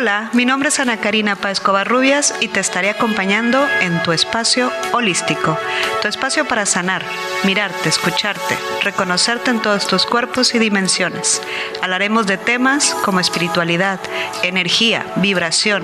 [0.00, 4.72] Hola, mi nombre es Ana Karina Páez Covarrubias y te estaré acompañando en tu espacio
[4.92, 5.58] holístico,
[6.00, 7.04] tu espacio para sanar,
[7.44, 11.42] mirarte, escucharte, reconocerte en todos tus cuerpos y dimensiones.
[11.82, 14.00] Hablaremos de temas como espiritualidad,
[14.42, 15.82] energía, vibración,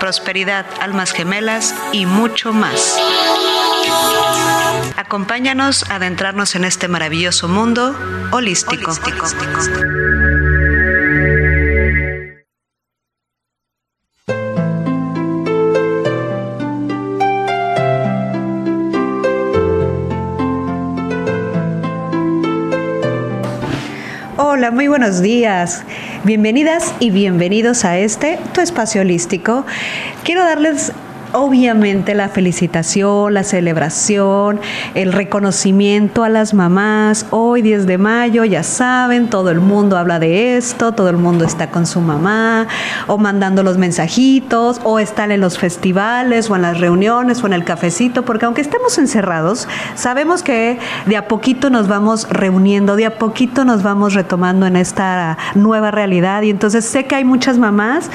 [0.00, 2.98] prosperidad, almas gemelas y mucho más.
[4.96, 7.94] Acompáñanos a adentrarnos en este maravilloso mundo
[8.30, 8.92] holístico.
[24.58, 25.84] Hola, muy buenos días.
[26.24, 29.64] Bienvenidas y bienvenidos a este, tu espacio holístico.
[30.24, 30.90] Quiero darles
[31.32, 34.60] obviamente la felicitación, la celebración,
[34.94, 37.26] el reconocimiento a las mamás.
[37.30, 41.44] Hoy 10 de mayo, ya saben, todo el mundo habla de esto, todo el mundo
[41.44, 42.66] está con su mamá
[43.06, 47.52] o mandando los mensajitos o están en los festivales o en las reuniones o en
[47.52, 53.06] el cafecito, porque aunque estemos encerrados, sabemos que de a poquito nos vamos reuniendo, de
[53.06, 57.58] a poquito nos vamos retomando en esta nueva realidad y entonces sé que hay muchas
[57.58, 58.10] mamás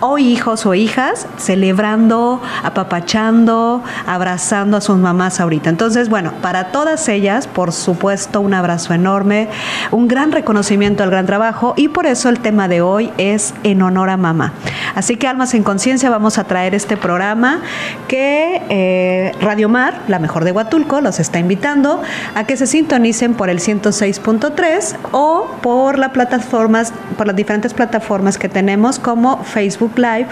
[0.00, 5.70] o hijos o hijas celebrando apapachando, abrazando a sus mamás ahorita.
[5.70, 9.48] Entonces, bueno, para todas ellas, por supuesto, un abrazo enorme,
[9.90, 13.82] un gran reconocimiento al gran trabajo y por eso el tema de hoy es en
[13.82, 14.52] honor a mamá.
[14.94, 17.60] Así que Almas en Conciencia vamos a traer este programa
[18.08, 22.00] que eh, Radio Mar, la mejor de Huatulco, los está invitando
[22.34, 28.38] a que se sintonicen por el 106.3 o por las plataformas, por las diferentes plataformas
[28.38, 30.28] que tenemos como Facebook Live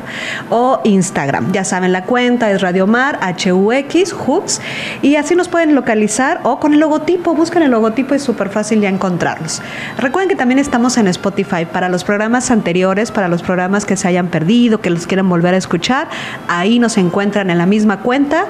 [0.51, 1.53] o Instagram.
[1.53, 4.61] Ya saben la cuenta es Radio Mar, HUX, HUX,
[5.03, 8.81] y así nos pueden localizar o con el logotipo, buscan el logotipo, es súper fácil
[8.81, 9.61] ya encontrarlos.
[9.99, 14.07] Recuerden que también estamos en Spotify para los programas anteriores, para los programas que se
[14.07, 16.09] hayan perdido, que los quieran volver a escuchar,
[16.47, 18.47] ahí nos encuentran en la misma cuenta.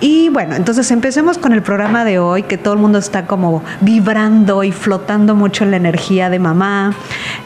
[0.00, 3.62] Y bueno, entonces empecemos con el programa de hoy, que todo el mundo está como
[3.80, 6.94] vibrando y flotando mucho en la energía de mamá,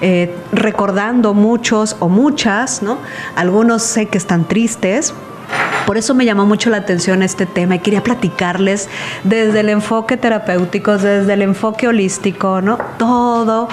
[0.00, 2.96] eh, recordando muchos o muchas, ¿no?
[3.36, 5.12] Algunos sé que están tristes,
[5.88, 8.90] por eso me llamó mucho la atención este tema y quería platicarles
[9.24, 12.76] desde el enfoque terapéutico, desde el enfoque holístico, ¿no?
[12.98, 13.68] Todo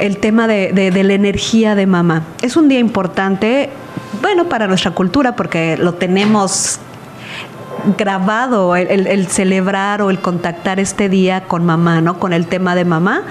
[0.00, 2.24] el tema de, la energía de mamá.
[2.42, 3.70] Es un día importante,
[4.20, 6.80] bueno, para nuestra cultura porque lo tenemos
[7.96, 12.18] grabado el, el, celebrar o el contactar este día con mamá, ¿no?
[12.18, 13.22] Con el tema de mamá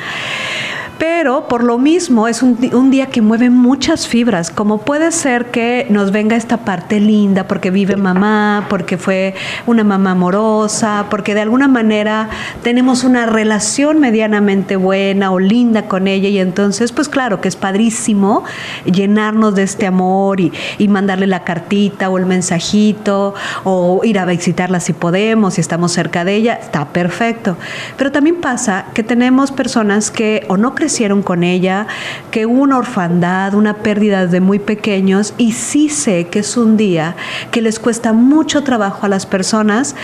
[0.97, 5.87] pero por lo mismo es un, día que mueve muchas fibras, como puede ser que
[5.89, 9.33] nos venga esta parte linda porque vive mamá, porque fue
[9.65, 12.29] una mamá amorosa, porque de alguna manera
[12.61, 17.55] tenemos una relación medianamente buena o linda con ella y entonces pues claro que es
[17.55, 18.43] padrísimo
[18.85, 20.51] llenarnos de este amor y,
[20.93, 23.33] mandarle la cartita o el mensajito
[23.63, 27.57] o ir a visitarla si podemos, si estamos cerca de ella, está perfecto.
[27.97, 31.87] Pero también pasa que tenemos personas que o no crecieron con ella,
[32.29, 36.75] que hubo una orfandad, una pérdida de muy pequeños y sí sé que es un
[36.75, 37.15] día
[37.51, 39.95] que les cuesta mucho trabajo a las personas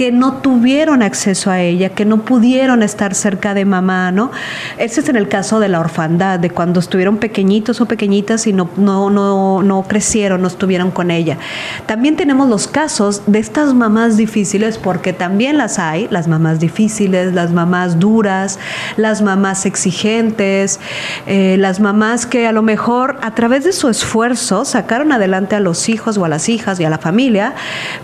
[0.00, 4.30] que no tuvieron acceso a ella, que no pudieron estar cerca de mamá, ¿no?
[4.78, 8.54] Ese es en el caso de la orfandad, de cuando estuvieron pequeñitos o pequeñitas y
[8.54, 11.36] no, no, no, no crecieron, no estuvieron con ella.
[11.84, 17.34] También tenemos los casos de estas mamás difíciles, porque también las hay, las mamás difíciles,
[17.34, 18.58] las mamás duras,
[18.96, 20.80] las mamás exigentes,
[21.26, 25.60] eh, las mamás que a lo mejor a través de su esfuerzo sacaron adelante a
[25.60, 27.52] los hijos o a las hijas y a la familia,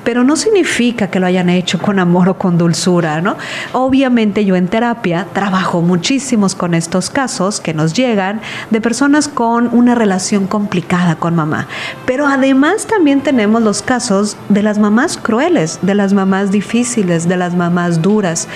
[0.04, 3.36] pero no significa que lo hayan hecho con amor o con dulzura, ¿no?
[3.72, 9.68] Obviamente yo en terapia trabajo muchísimos con estos casos que nos llegan de personas con
[9.72, 11.68] una relación complicada con mamá.
[12.04, 17.36] Pero además también tenemos los casos de las mamás crueles, de las mamás difíciles, de
[17.36, 18.48] las mamás duras.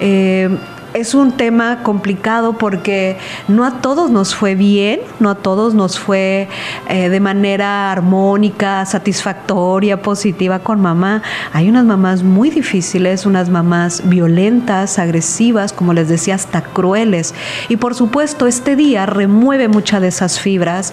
[0.00, 0.48] Eh,
[0.94, 3.16] es un tema complicado porque
[3.48, 6.48] no a todos nos fue bien, no a todos nos fue
[6.88, 11.22] eh, de manera armónica, satisfactoria, positiva con mamá.
[11.52, 17.34] Hay unas mamás muy difíciles, unas mamás violentas, agresivas, como les decía, hasta crueles.
[17.68, 20.92] Y por supuesto, este día remueve muchas de esas fibras,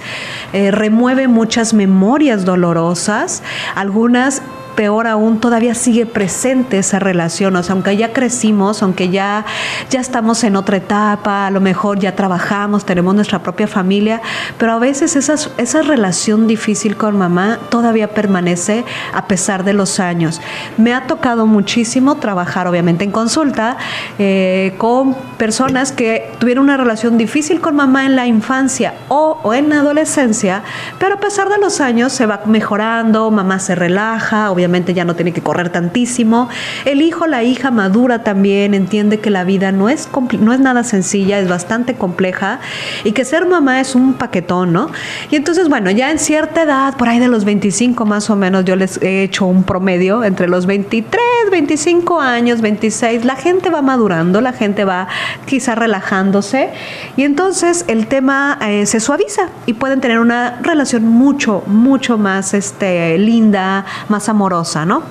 [0.53, 3.41] eh, remueve muchas memorias dolorosas,
[3.75, 4.41] algunas
[4.77, 9.43] peor aún, todavía sigue presente esa relación, o sea, aunque ya crecimos, aunque ya,
[9.89, 14.21] ya estamos en otra etapa, a lo mejor ya trabajamos, tenemos nuestra propia familia,
[14.59, 18.85] pero a veces esa relación difícil con mamá todavía permanece
[19.15, 20.41] a pesar de los años.
[20.77, 23.77] Me ha tocado muchísimo trabajar, obviamente, en consulta
[24.19, 29.55] eh, con personas que tuvieron una relación difícil con mamá en la infancia o, o
[29.55, 30.61] en la adolescencia,
[30.99, 35.15] pero a pesar de los años se va mejorando, mamá se relaja, obviamente ya no
[35.15, 36.49] tiene que correr tantísimo.
[36.85, 40.09] El hijo, la hija madura también, entiende que la vida no es,
[40.39, 42.59] no es nada sencilla, es bastante compleja
[43.03, 44.89] y que ser mamá es un paquetón, ¿no?
[45.31, 48.65] Y entonces, bueno, ya en cierta edad, por ahí de los 25 más o menos,
[48.65, 51.21] yo les he hecho un promedio entre los 23,
[51.51, 55.07] 25 años, 26, la gente va madurando, la gente va
[55.45, 56.69] quizá relajándose
[57.15, 62.53] y entonces el tema eh, se suaviza y pueden tener una relación mucho, mucho más
[62.53, 65.03] este, linda, más amorosa, ¿no?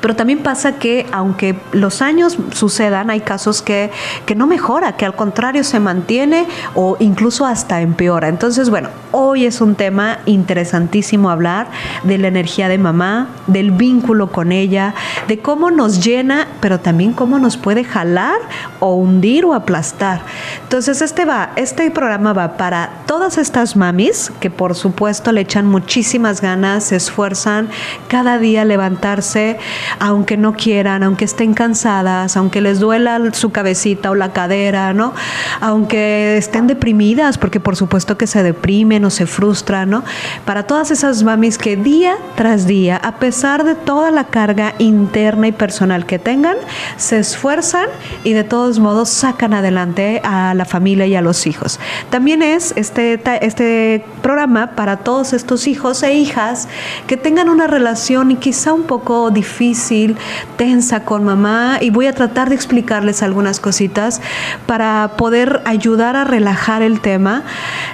[0.00, 3.90] Pero también pasa que aunque los años sucedan, hay casos que,
[4.26, 8.28] que no mejora, que al contrario se mantiene o incluso hasta empeora.
[8.28, 11.68] Entonces, bueno, hoy es un tema interesantísimo hablar
[12.02, 14.94] de la energía de mamá, del vínculo con ella,
[15.28, 18.38] de cómo nos llena, pero también cómo nos puede jalar
[18.80, 20.22] o hundir o aplastar.
[20.62, 25.66] Entonces, este va, este programa va para todas estas mamis que por supuesto le echan
[25.66, 27.68] muchísimas ganas, se esfuerzan
[28.08, 29.58] cada día levantarse
[29.98, 35.14] aunque no quieran, aunque estén cansadas, aunque les duela su cabecita o la cadera, ¿no?
[35.60, 40.04] Aunque estén deprimidas, porque por supuesto que se deprimen o se frustran, ¿no?
[40.44, 45.48] Para todas esas mamis que día tras día, a pesar de toda la carga interna
[45.48, 46.56] y personal que tengan,
[46.96, 47.86] se esfuerzan
[48.24, 51.78] y de todos modos sacan adelante a la familia y a los hijos.
[52.10, 56.68] También es este, este programa para todos estos hijos e hijas
[57.06, 60.16] que tengan una relación quizá un poco difícil
[60.56, 64.22] tensa con mamá y voy a tratar de explicarles algunas cositas
[64.66, 67.42] para poder ayudar a relajar el tema.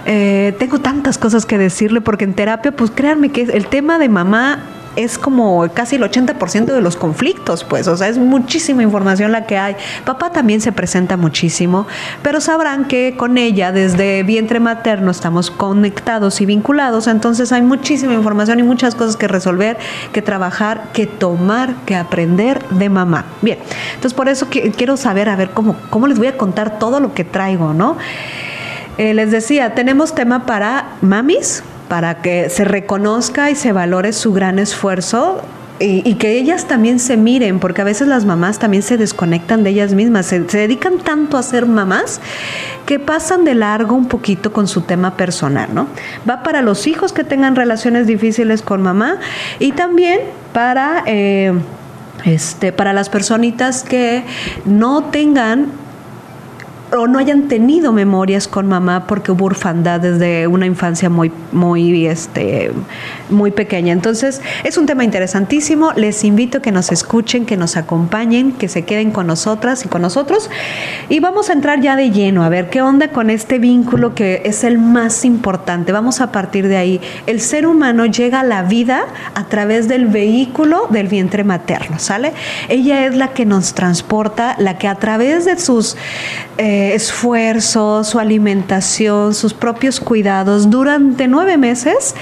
[0.06, 4.08] Eh, tengo tantas cosas que decirle porque en terapia, pues créanme que el tema de
[4.08, 4.60] mamá
[4.96, 9.46] es como casi el 80% de los conflictos, pues, o sea, es muchísima información la
[9.46, 9.76] que hay.
[10.04, 11.86] Papá también se presenta muchísimo,
[12.22, 18.14] pero sabrán que con ella desde vientre materno estamos conectados y vinculados, entonces hay muchísima
[18.14, 19.78] información y muchas cosas que resolver,
[20.12, 23.24] que trabajar, que tomar, que aprender de mamá.
[23.42, 23.58] Bien,
[23.94, 27.14] entonces por eso quiero saber, a ver, cómo, cómo les voy a contar todo lo
[27.14, 27.96] que traigo, ¿no?
[28.98, 34.32] Eh, les decía, tenemos tema para mamis, para que se reconozca y se valore su
[34.32, 35.42] gran esfuerzo
[35.80, 39.70] y, que ellas también se miren, porque a veces las mamás también se desconectan de
[39.70, 42.20] ellas mismas, se, dedican tanto a ser mamás
[42.84, 45.86] que pasan de largo un poquito con su tema personal, ¿no?
[46.28, 49.18] Va para los hijos que tengan relaciones difíciles con mamá
[49.60, 50.20] y también
[50.52, 51.52] para, eh,
[52.24, 54.24] este, para las personitas que
[54.64, 55.68] no tengan
[56.96, 62.06] o no hayan tenido memorias con mamá porque hubo orfandad desde una infancia muy, muy,
[62.06, 62.72] este,
[63.28, 63.92] muy pequeña.
[63.92, 65.92] Entonces, es un tema interesantísimo.
[65.96, 69.88] Les invito a que nos escuchen, que nos acompañen, que se queden con nosotras y
[69.88, 70.48] con nosotros.
[71.08, 74.42] Y vamos a entrar ya de lleno a ver qué onda con este vínculo que
[74.44, 75.92] es el más importante.
[75.92, 77.00] Vamos a partir de ahí.
[77.26, 82.32] El ser humano llega a la vida a través del vehículo del vientre materno, ¿sale?
[82.68, 85.96] Ella es la que nos transporta, la que a través de sus...
[86.56, 92.14] Eh, esfuerzo, su alimentación, sus propios cuidados durante nueve meses,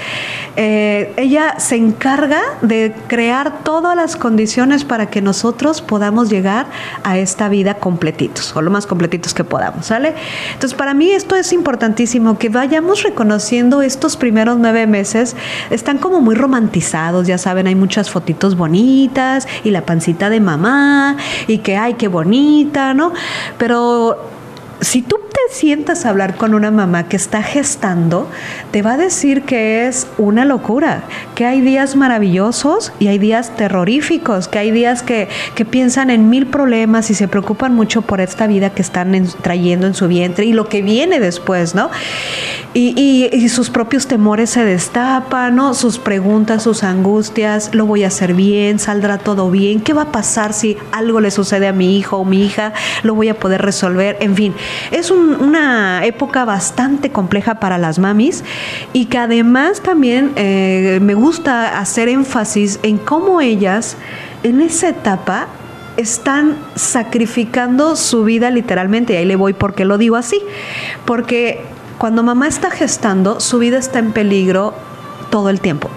[0.55, 6.65] eh, ella se encarga de crear todas las condiciones para que nosotros podamos llegar
[7.03, 10.15] a esta vida completitos o lo más completitos que podamos, ¿sale?
[10.53, 15.35] Entonces, para mí esto es importantísimo, que vayamos reconociendo estos primeros nueve meses,
[15.69, 21.17] están como muy romantizados, ya saben, hay muchas fotitos bonitas y la pancita de mamá
[21.47, 23.13] y que, ay, qué bonita, ¿no?
[23.57, 24.37] Pero
[24.81, 28.29] si tú te sientas a hablar con una mamá que está gestando,
[28.71, 31.03] te va a decir que es una locura,
[31.35, 35.29] que hay días maravillosos y hay días terroríficos, que hay días que,
[35.71, 39.93] piensan en mil problemas y se preocupan mucho por esta vida que están trayendo en
[39.95, 41.89] su vientre y lo que viene después, ¿no?
[42.73, 45.73] Y, sus propios temores se destapan, ¿no?
[45.73, 50.11] Sus preguntas, sus angustias, lo voy a hacer bien, saldrá todo bien, ¿qué va a
[50.11, 52.73] pasar si algo le sucede a mi hijo o mi hija?
[53.03, 54.17] ¿Lo voy a poder resolver?
[54.19, 54.53] En fin,
[54.91, 58.43] es una época bastante compleja para las mamis
[58.93, 63.97] y que además también eh, me gusta hacer énfasis en cómo ellas
[64.43, 65.47] en esa etapa
[65.97, 69.13] están sacrificando su vida literalmente.
[69.13, 70.41] Y ahí le voy porque lo digo así.
[71.05, 71.61] Porque
[71.97, 74.73] cuando mamá está gestando, su vida está en peligro
[75.31, 75.89] todo el tiempo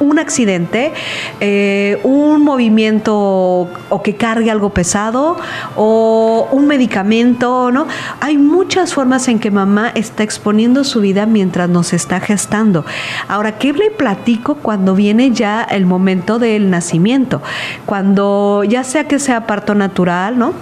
[0.00, 0.92] un accidente,
[1.40, 5.36] eh, un movimiento o que cargue algo pesado
[5.76, 7.86] o un medicamento, ¿no?
[8.20, 12.84] Hay muchas formas en que mamá está exponiendo su vida mientras nos está gestando.
[13.28, 17.42] Ahora, ¿qué le platico cuando viene ya el momento del nacimiento?
[17.86, 20.54] Cuando ya sea que sea parto natural, ¿no?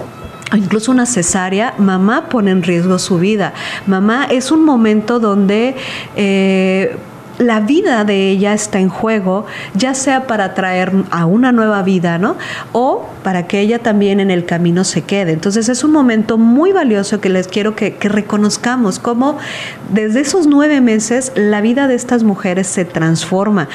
[0.57, 3.52] incluso una cesárea, mamá pone en riesgo su vida.
[3.87, 5.76] Mamá es un momento donde
[6.16, 6.97] eh,
[7.38, 12.18] la vida de ella está en juego, ya sea para traer a una nueva vida,
[12.18, 12.37] ¿no?
[12.73, 15.33] O para que ella también en el camino se quede.
[15.33, 19.37] Entonces es un momento muy valioso que les quiero que, reconozcamos cómo
[19.92, 23.68] desde esos nueve meses la vida de estas mujeres se transforma.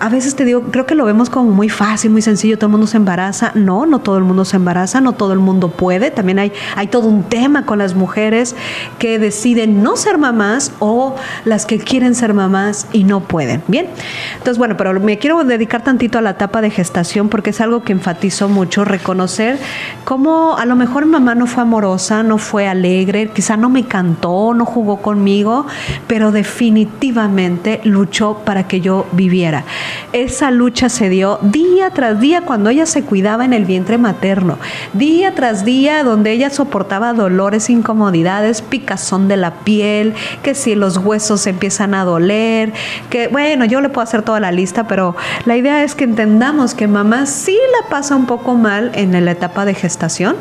[0.00, 2.72] A veces te digo, creo que lo vemos como muy fácil, muy sencillo, todo el
[2.72, 3.52] mundo se embaraza.
[3.54, 6.10] No, no todo el mundo se embaraza, no todo el mundo puede.
[6.10, 8.56] También hay, hay todo un tema con las mujeres
[8.98, 13.62] que deciden no ser mamás o las que quieren ser mamás y no pueden.
[13.68, 13.86] Bien,
[14.32, 17.82] entonces bueno, pero me quiero dedicar tantito a la etapa de gestación porque es algo
[17.82, 19.58] que enfatizo mucho, reconocer
[20.04, 24.54] cómo a lo mejor mamá no fue amorosa, no fue alegre, quizá no me cantó,
[24.54, 25.66] no jugó conmigo,
[26.06, 29.64] pero definitivamente luchó para que yo viviera.
[30.12, 34.58] Esa lucha se dio día tras día cuando ella se cuidaba en el vientre materno,
[34.92, 40.96] día tras día donde ella soportaba dolores, incomodidades, picazón de la piel, que si los
[40.98, 42.72] huesos empiezan a doler,
[43.10, 46.74] que bueno, yo le puedo hacer toda la lista, pero la idea es que entendamos
[46.74, 50.36] que mamá sí la pasa un poco mal en la etapa de gestación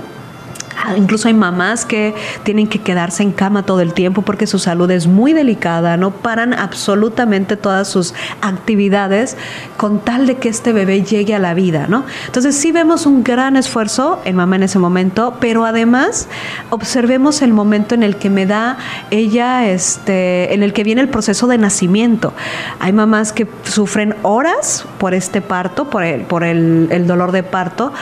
[0.98, 2.13] incluso hay mamás que
[2.44, 6.12] tienen que quedarse en cama todo el tiempo porque su salud es muy delicada, no
[6.12, 9.38] paran absolutamente todas sus actividades
[9.77, 12.05] con tal de que este bebé llegue a la vida, ¿no?
[12.25, 16.27] Entonces sí vemos un gran esfuerzo en mamá en ese momento, pero además
[16.70, 18.77] observemos el momento en el que me da
[19.12, 22.34] ella, este, en el que viene el proceso de nacimiento.
[22.79, 27.94] Hay mamás que sufren horas por este parto, por el, por el dolor de parto.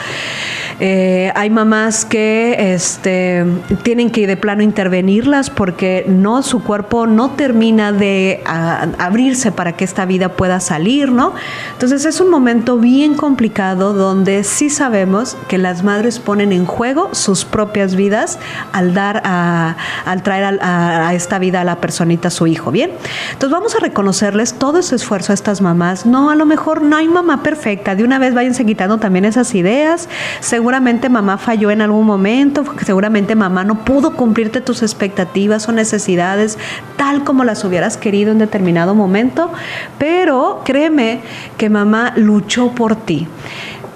[0.80, 3.44] Eh, hay mamás que este,
[3.82, 9.84] tienen que de plano intervenirlas porque no su cuerpo no termina de abrirse para que
[9.84, 11.34] esta vida pueda salir, ¿no?
[11.72, 17.10] Entonces es un momento bien complicado donde sí sabemos que las madres ponen en juego
[17.12, 18.38] sus propias vidas
[18.72, 22.70] al dar a, al traer a, a esta vida a la personita, a su hijo,
[22.70, 22.90] ¿bien?
[23.32, 26.06] Entonces vamos a reconocerles todo ese esfuerzo a estas mamás.
[26.06, 27.94] No, a lo mejor no hay mamá perfecta.
[27.94, 30.08] De una vez váyanse quitando también esas ideas
[30.40, 32.53] seguramente mamá falló en algún momento,
[32.84, 36.58] seguramente mamá no pudo cumplirte tus expectativas o necesidades
[36.96, 39.50] tal como las hubieras querido en determinado momento,
[39.98, 41.20] pero créeme
[41.56, 43.26] que mamá luchó por ti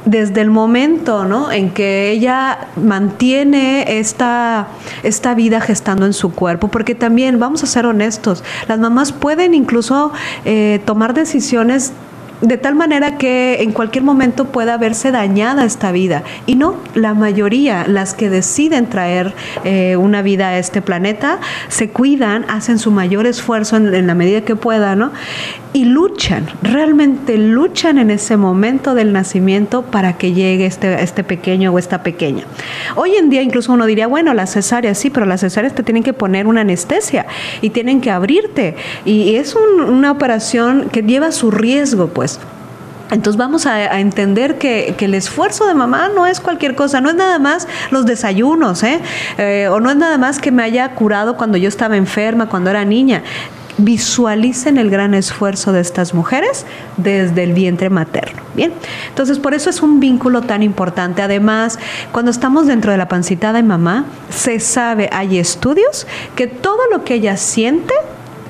[0.05, 1.53] desde el momento ¿no?
[1.53, 4.69] en que ella mantiene esta,
[5.03, 9.55] esta vida gestando en su cuerpo, porque también, vamos a ser honestos, las mamás pueden
[9.55, 10.13] incluso
[10.45, 11.93] eh, tomar decisiones
[12.41, 16.23] de tal manera que en cualquier momento pueda verse dañada esta vida.
[16.47, 21.91] Y no, la mayoría, las que deciden traer eh, una vida a este planeta, se
[21.91, 25.13] cuidan, hacen su mayor esfuerzo en, la medida que puedan, ¿no?
[25.73, 31.73] Y luchan, realmente luchan en ese momento del nacimiento para que llegue este, este pequeño
[31.73, 32.45] o esta pequeña.
[32.97, 36.03] Hoy en día incluso uno diría, bueno, las cesáreas sí, pero las cesáreas te tienen
[36.03, 37.27] que poner una anestesia
[37.61, 38.77] y tienen que abrirte.
[39.05, 42.28] Y es una operación que lleva su riesgo, pues
[43.11, 47.15] entonces vamos a, entender que, el esfuerzo de mamá no es cualquier cosa, no es
[47.15, 49.01] nada más los desayunos, ¿eh?
[49.39, 49.69] ¿eh?
[49.71, 52.85] o no es nada más que me haya curado cuando yo estaba enferma, cuando era
[52.85, 53.23] niña.
[53.81, 56.67] Visualicen el gran esfuerzo de estas mujeres
[56.97, 58.43] desde el vientre materno.
[58.57, 58.73] Bien,
[59.09, 61.23] entonces por eso es un vínculo tan importante.
[61.23, 61.79] Además,
[62.11, 67.05] cuando estamos dentro de la pancita de mamá, se sabe, hay estudios que todo lo
[67.05, 67.95] que ella siente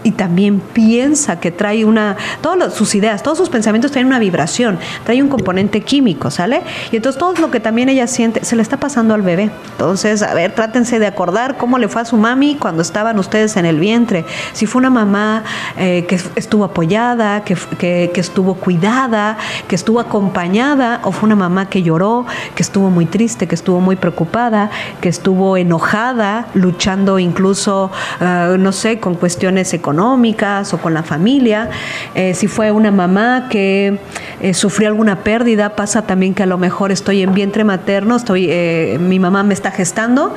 [0.09, 4.79] y también piensa que trae una, todas sus ideas, todos sus pensamientos traen una vibración,
[5.05, 6.63] trae un componente químico, ¿sale?
[6.91, 9.51] Y entonces todo lo que también ella siente se le está pasando al bebé.
[9.73, 13.59] Entonces, a ver, trátense de acordar cómo le fue a su mami cuando estaban ustedes
[13.59, 14.25] en el vientre.
[14.55, 15.45] Si fue una mamá
[15.77, 19.37] eh, que estuvo apoyada, que, que, estuvo cuidada,
[19.69, 22.25] que estuvo acompañada, o fue una mamá que lloró,
[22.55, 24.71] que estuvo muy triste, que estuvo muy preocupada,
[25.03, 27.91] que estuvo enojada, luchando incluso,
[28.23, 31.71] uh, no sé, con cuestiones económicas o con la familia.
[32.15, 33.99] Eh, si fue una mamá que
[34.41, 38.47] eh, sufrió alguna pérdida, pasa también que a lo mejor estoy en vientre materno, estoy,
[38.49, 40.35] eh, mi mamá me está gestando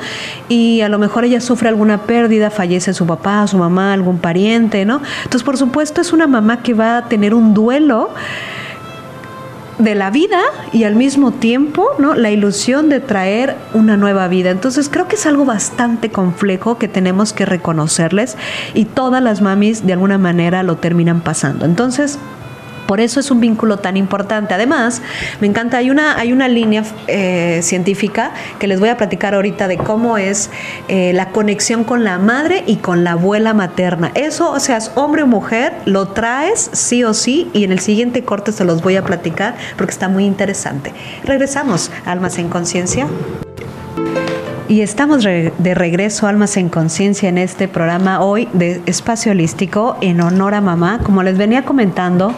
[0.48, 4.84] y a lo mejor ella sufre alguna pérdida, fallece su papá, su mamá, algún pariente,
[4.84, 5.00] ¿no?
[5.18, 8.10] Entonces, por supuesto, es una mamá que va a tener un duelo
[9.78, 10.40] de la vida
[10.72, 12.14] y al mismo tiempo ¿no?
[12.14, 14.50] la ilusión de traer una nueva vida.
[14.50, 18.36] Entonces creo que es algo bastante complejo que tenemos que reconocerles
[18.74, 21.64] y todas las mamis de alguna manera lo terminan pasando.
[21.64, 22.18] Entonces,
[22.92, 24.52] Por eso es un vínculo tan importante.
[24.52, 25.00] Además,
[25.40, 29.66] me encanta, hay una, hay una línea eh, científica que les voy a platicar ahorita
[29.66, 30.50] de cómo es
[30.88, 34.12] eh, la conexión con la madre y con la abuela materna.
[34.14, 38.24] Eso, o sea, hombre o mujer, lo traes sí o sí y en el siguiente
[38.24, 40.92] corte se los voy a platicar porque está muy interesante.
[41.24, 43.06] Regresamos, Almas en Conciencia.
[44.72, 50.22] Y estamos de regreso, Almas en Conciencia, en este programa hoy de Espacio Holístico en
[50.22, 51.00] honor a mamá.
[51.02, 52.34] Como les venía comentando,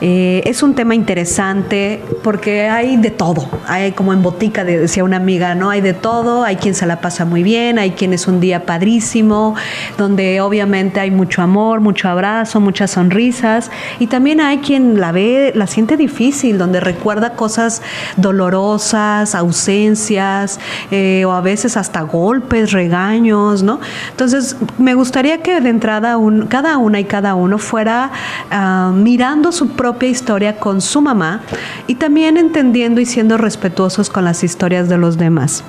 [0.00, 3.48] eh, es un tema interesante porque hay de todo.
[3.68, 5.70] Hay como en botica, decía una amiga, ¿no?
[5.70, 6.42] Hay de todo.
[6.42, 9.54] Hay quien se la pasa muy bien, hay quien es un día padrísimo,
[9.96, 13.70] donde obviamente hay mucho amor, mucho abrazo, muchas sonrisas.
[14.00, 17.82] Y también hay quien la ve, la siente difícil, donde recuerda cosas
[18.16, 20.58] dolorosas, ausencias,
[20.90, 23.80] eh, o a veces hasta golpes, regaños, ¿no?
[24.10, 26.16] Entonces, me gustaría que de entrada
[26.48, 28.10] cada una y cada uno fuera
[28.50, 31.42] ah, mirando su propia historia con su mamá
[31.86, 35.64] y también entendiendo y siendo respetuosos con las historias de los demás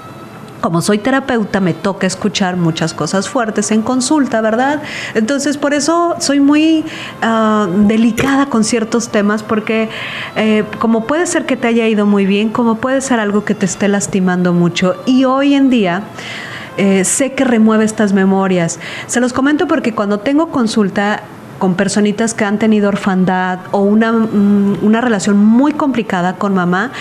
[0.61, 4.81] como soy terapeuta, me toca escuchar muchas cosas fuertes en consulta, ¿verdad?
[5.13, 6.83] Entonces, por eso soy muy
[7.21, 9.89] ah, delicada con ciertos temas, porque
[10.35, 13.55] eh, como puede ser que te haya ido muy bien, como puede ser algo que
[13.55, 14.95] te esté lastimando mucho.
[15.05, 16.03] Y hoy en día...
[16.77, 18.79] Eh, sé que remueve estas memorias.
[19.05, 21.23] Se los comento porque cuando tengo consulta
[21.57, 26.91] con personitas que han tenido orfandad o una, mm, una relación muy complicada con mamá,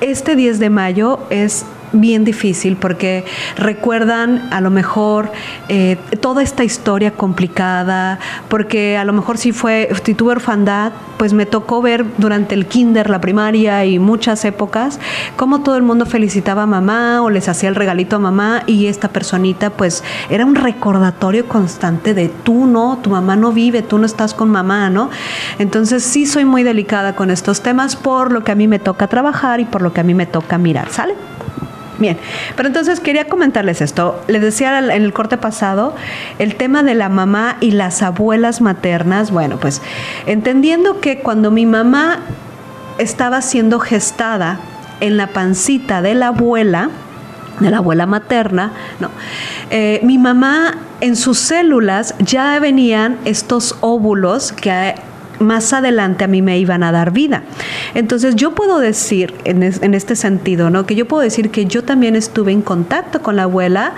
[0.00, 3.24] este 10 de mayo es bien difícil porque
[3.56, 5.30] recuerdan a lo mejor
[5.68, 8.18] eh, toda esta historia complicada,
[8.48, 12.66] porque a lo mejor si fue, si tuve orfandad, pues me tocó ver durante el
[12.66, 14.98] kinder, la primaria y muchas épocas,
[15.36, 18.86] cómo todo el mundo felicitaba a mamá o les hacía el regalito a mamá y
[18.86, 23.98] esta personita pues era un recordatorio constante de tú no, tu mamá no vive, tú
[23.98, 25.10] no estás con mamá, ¿no?
[25.58, 29.06] Entonces sí soy muy delicada con estos temas por lo que a mí me toca
[29.06, 31.14] trabajar y por lo que a mí me toca mirar, ¿sale?
[32.00, 32.16] Bien,
[32.56, 34.20] pero entonces quería comentarles esto.
[34.26, 35.94] Les decía en el corte pasado
[36.38, 39.30] el tema de la mamá y las abuelas maternas.
[39.30, 39.82] Bueno, pues
[40.26, 42.20] entendiendo que cuando mi mamá
[42.96, 44.60] estaba siendo gestada
[45.00, 46.88] en la pancita de la abuela,
[47.60, 49.10] de la abuela materna, no,
[49.68, 54.94] eh, mi mamá en sus células ya venían estos óvulos que
[55.40, 57.42] más adelante a mí me iban a dar vida.
[57.94, 60.86] Entonces yo puedo decir en, este sentido, ¿no?
[60.86, 63.94] Que yo puedo decir que yo también estuve en contacto con la abuela.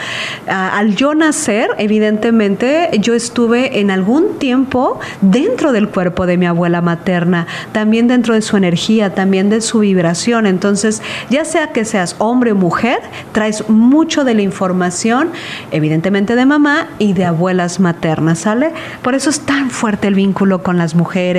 [0.46, 6.80] al yo nacer, evidentemente, yo estuve en algún tiempo dentro del cuerpo de mi abuela
[6.80, 10.46] materna, también dentro de su energía, también de su vibración.
[10.46, 13.00] Entonces, ya sea que seas hombre o mujer,
[13.32, 15.30] traes mucho de la información,
[15.72, 18.72] evidentemente de mamá y de abuelas maternas, ¿sale?
[19.02, 21.31] Por eso es tan fuerte el vínculo con las mujeres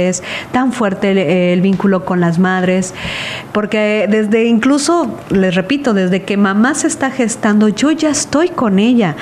[0.51, 2.93] tan fuerte el, vínculo con las madres,
[3.51, 8.79] porque desde incluso, les repito, desde que mamá se está gestando, yo ya estoy con
[8.79, 9.15] ella,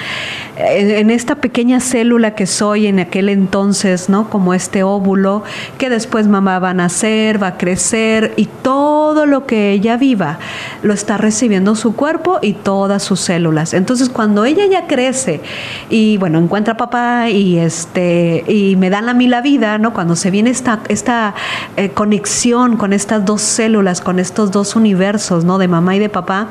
[0.58, 4.30] en, esta pequeña célula que soy en aquel entonces, ¿no?
[4.30, 5.44] Como este óvulo,
[5.78, 10.40] que después mamá va a nacer, va a crecer y todo lo que ella viva
[10.82, 13.74] lo está recibiendo su cuerpo y todas sus células.
[13.74, 15.42] Entonces, cuando ella ya crece
[15.90, 19.94] y bueno, encuentra papá y este y me dan a mí la vida, ¿no?
[19.94, 21.36] Cuando se viene esta,
[21.78, 25.58] eh, conexión con estas dos células, con estos dos universos, ¿no?
[25.58, 26.48] De mamá y de papá,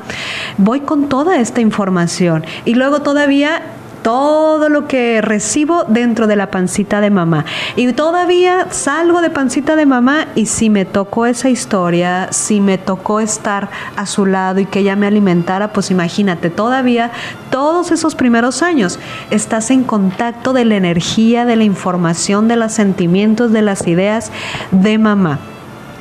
[0.57, 2.43] voy con toda esta información.
[2.65, 3.61] Y luego todavía
[4.01, 7.45] todo lo que recibo dentro de la pancita de mamá.
[7.75, 12.77] Y todavía salgo de pancita de mamá y si me tocó esa historia, si me
[12.77, 17.11] tocó estar a su lado y que ella me alimentara, pues imagínate, todavía
[17.49, 22.71] todos esos primeros años estás en contacto de la energía, de la información, de los
[22.71, 24.31] sentimientos, de las ideas
[24.71, 25.39] de mamá.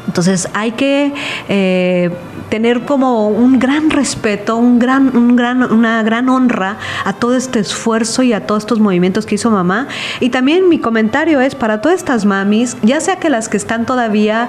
[0.06, 1.12] Entonces hay que
[1.48, 2.10] eh,
[2.50, 7.60] tener como un gran respeto, un gran, un gran, una gran honra a todo este
[7.60, 9.86] esfuerzo y a todos estos movimientos que hizo mamá.
[10.18, 13.86] Y también mi comentario es para todas estas mamis, ya sea que las que están
[13.86, 14.48] todavía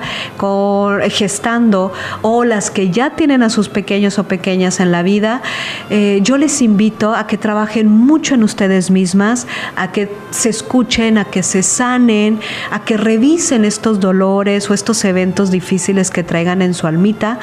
[1.09, 5.41] gestando o las que ya tienen a sus pequeños o pequeñas en la vida,
[5.89, 11.17] eh, yo les invito a que trabajen mucho en ustedes mismas, a que se escuchen,
[11.17, 12.39] a que se sanen,
[12.71, 17.39] a que revisen estos dolores o estos eventos difíciles que traigan en su almita,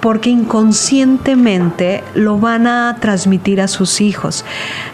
[0.00, 4.44] porque inconscientemente lo van a transmitir a sus hijos.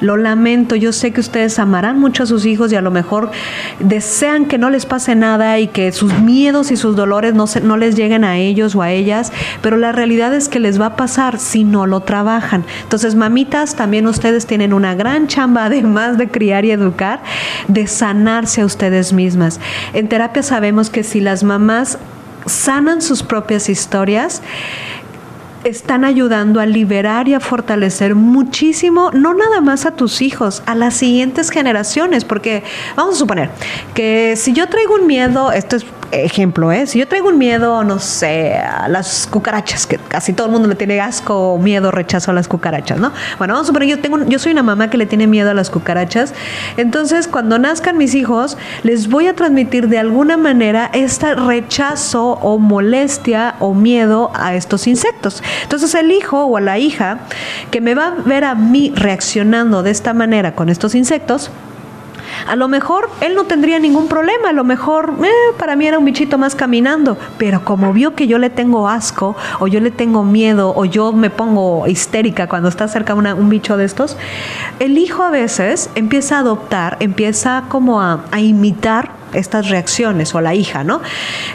[0.01, 3.31] Lo lamento, yo sé que ustedes amarán mucho a sus hijos y a lo mejor
[3.79, 7.61] desean que no les pase nada y que sus miedos y sus dolores no, se,
[7.61, 10.87] no les lleguen a ellos o a ellas, pero la realidad es que les va
[10.87, 12.65] a pasar si no lo trabajan.
[12.83, 17.21] Entonces, mamitas, también ustedes tienen una gran chamba, además de criar y educar,
[17.69, 19.61] de sanarse a ustedes mismas.
[19.93, 21.99] En terapia sabemos que si las mamás
[22.49, 24.43] sanan sus propias historias,
[25.65, 30.75] están ayudando a liberar y a fortalecer muchísimo, no nada más a tus hijos, a
[30.75, 32.63] las siguientes generaciones, porque
[32.97, 33.51] vamos a suponer
[33.95, 36.87] que si yo traigo un miedo, esto es ejemplo, ¿eh?
[36.87, 40.69] si yo traigo un miedo, no sé, a las cucarachas, que casi todo el mundo
[40.69, 43.13] le tiene asco, miedo, rechazo a las cucarachas, ¿no?
[43.39, 45.55] Bueno, vamos a suponer, yo, tengo, yo soy una mamá que le tiene miedo a
[45.55, 46.35] las cucarachas,
[46.77, 52.59] entonces cuando nazcan mis hijos, les voy a transmitir de alguna manera este rechazo o
[52.59, 55.43] molestia o miedo a estos insectos.
[55.63, 57.21] Entonces el hijo o la hija
[57.71, 61.51] que me va a ver a mí reaccionando de esta manera con estos insectos,
[62.47, 65.99] a lo mejor él no tendría ningún problema, a lo mejor eh, para mí era
[65.99, 69.91] un bichito más caminando, pero como vio que yo le tengo asco o yo le
[69.91, 74.17] tengo miedo o yo me pongo histérica cuando está cerca un bicho de estos,
[74.79, 80.55] el hijo a veces empieza a adoptar, empieza como a imitar estas reacciones o la
[80.55, 81.01] hija, ¿no?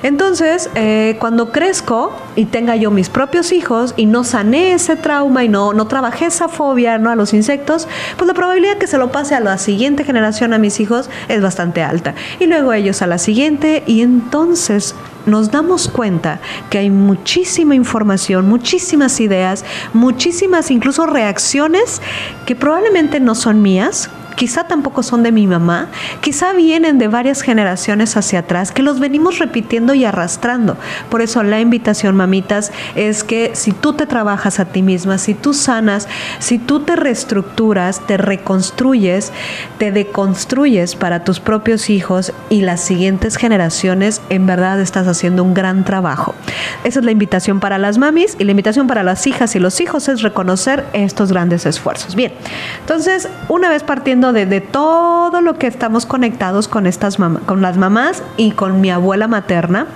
[0.03, 5.43] Entonces, eh, cuando crezco y tenga yo mis propios hijos y no sané ese trauma
[5.43, 7.09] y no, no trabajé esa fobia ¿no?
[7.09, 10.57] a los insectos, pues la probabilidad que se lo pase a la siguiente generación a
[10.57, 12.15] mis hijos es bastante alta.
[12.39, 18.47] Y luego ellos a la siguiente y entonces nos damos cuenta que hay muchísima información,
[18.47, 22.01] muchísimas ideas, muchísimas incluso reacciones
[22.45, 25.89] que probablemente no son mías, quizá tampoco son de mi mamá,
[26.21, 30.77] quizá vienen de varias generaciones hacia atrás, que los venimos repitiendo y arrastrando.
[31.09, 35.33] Por eso la invitación, mamitas, es que si tú te trabajas a ti misma, si
[35.33, 36.07] tú sanas,
[36.39, 39.31] si tú te reestructuras, te reconstruyes,
[39.77, 45.53] te deconstruyes para tus propios hijos y las siguientes generaciones, en verdad estás haciendo un
[45.53, 46.35] gran trabajo.
[46.83, 49.79] Esa es la invitación para las mamis y la invitación para las hijas y los
[49.81, 52.15] hijos es reconocer estos grandes esfuerzos.
[52.15, 52.33] Bien,
[52.81, 58.23] entonces, una vez partiendo de, todo lo que estamos conectados con estas con las mamás
[58.37, 59.87] y con mi abuela materna.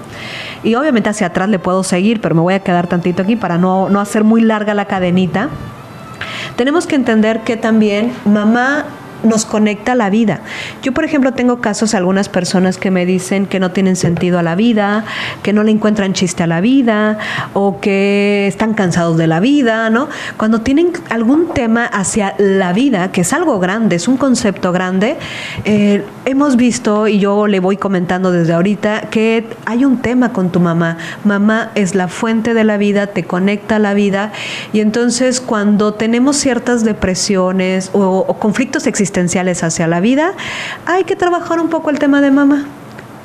[0.63, 3.57] Y obviamente hacia atrás le puedo seguir, pero me voy a quedar tantito aquí para
[3.57, 5.49] no, no hacer muy larga la cadenita.
[6.57, 8.85] Tenemos que entender que también mamá
[9.23, 10.41] nos conecta a la vida.
[10.83, 14.43] Yo, por ejemplo, tengo casos algunas personas que me dicen que no tienen sentido a
[14.43, 15.05] la vida,
[15.43, 17.17] que no le encuentran chiste a la vida
[17.53, 20.07] o que están cansados de la vida, ¿no?
[20.37, 25.17] Cuando tienen algún tema hacia la vida, que es algo grande, es un concepto grande,
[25.65, 30.51] eh, hemos visto, y yo le voy comentando desde ahorita, que hay un tema con
[30.51, 30.97] tu mamá.
[31.23, 34.31] Mamá es la fuente de la vida, te conecta a la vida,
[34.73, 40.33] y entonces cuando tenemos ciertas depresiones o, o conflictos existentes, existenciales hacia la vida,
[40.85, 42.65] hay que trabajar un poco el tema de mamá.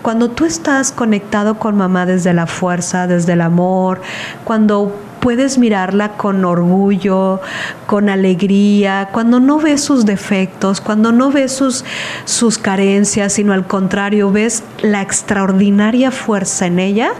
[0.02, 4.00] Cuando tú estás conectado con mamá desde la fuerza, desde el amor,
[4.44, 7.40] cuando puedes mirarla con orgullo,
[7.86, 11.84] con alegría, cuando no ves sus defectos, cuando no ves sus,
[12.24, 17.12] sus carencias, sino al contrario, ves la extraordinaria fuerza en ella,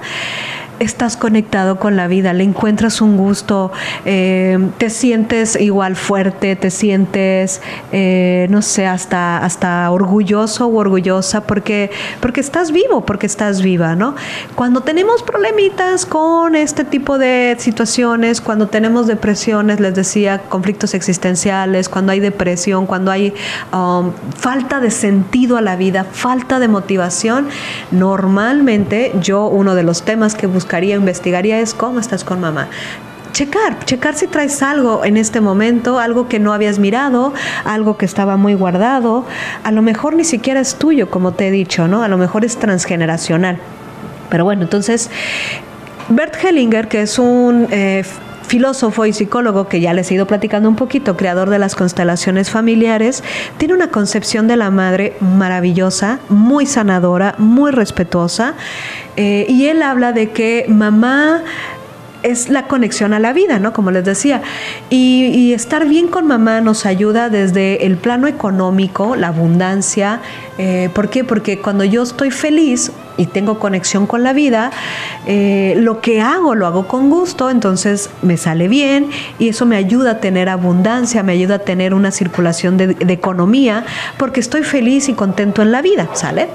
[0.78, 3.72] estás conectado con la vida, le encuentras un gusto,
[4.04, 7.60] eh, te sientes igual fuerte, te sientes,
[7.92, 13.94] eh, no sé, hasta, hasta orgulloso o orgullosa porque, porque estás vivo, porque estás viva,
[13.94, 14.14] ¿no?
[14.54, 21.88] Cuando tenemos problemitas con este tipo de situaciones, cuando tenemos depresiones, les decía, conflictos existenciales,
[21.88, 23.34] cuando hay depresión, cuando hay
[23.72, 27.48] um, falta de sentido a la vida, falta de motivación,
[27.90, 30.61] normalmente yo uno de los temas que busco
[30.96, 32.68] investigaría es cómo estás con mamá
[33.32, 37.32] checar, checar si traes algo en este momento, algo que no habías mirado,
[37.64, 39.24] algo que estaba muy guardado,
[39.64, 42.02] a lo mejor ni siquiera es tuyo, como te he dicho, ¿no?
[42.02, 43.58] A lo mejor es transgeneracional.
[44.28, 45.10] Pero bueno, entonces,
[46.08, 48.04] Bert Hellinger, que es un eh,
[48.52, 52.50] filósofo y psicólogo que ya les he ido platicando un poquito, creador de las constelaciones
[52.50, 53.24] familiares,
[53.56, 58.52] tiene una concepción de la madre maravillosa, muy sanadora, muy respetuosa,
[59.16, 61.42] eh, y él habla de que mamá
[62.22, 63.72] es la conexión a la vida, ¿no?
[63.72, 64.42] Como les decía.
[64.90, 70.20] Y, estar bien con mamá nos ayuda desde el plano económico, la abundancia.
[70.56, 71.24] Eh, ¿Por qué?
[71.24, 74.70] Porque cuando yo estoy feliz y tengo conexión con la vida,
[75.26, 79.76] eh, lo que hago lo hago con gusto, entonces me sale bien y eso me
[79.76, 83.84] ayuda a tener abundancia, me ayuda a tener una circulación de, de economía,
[84.16, 86.48] porque estoy feliz y contento en la vida, ¿sale?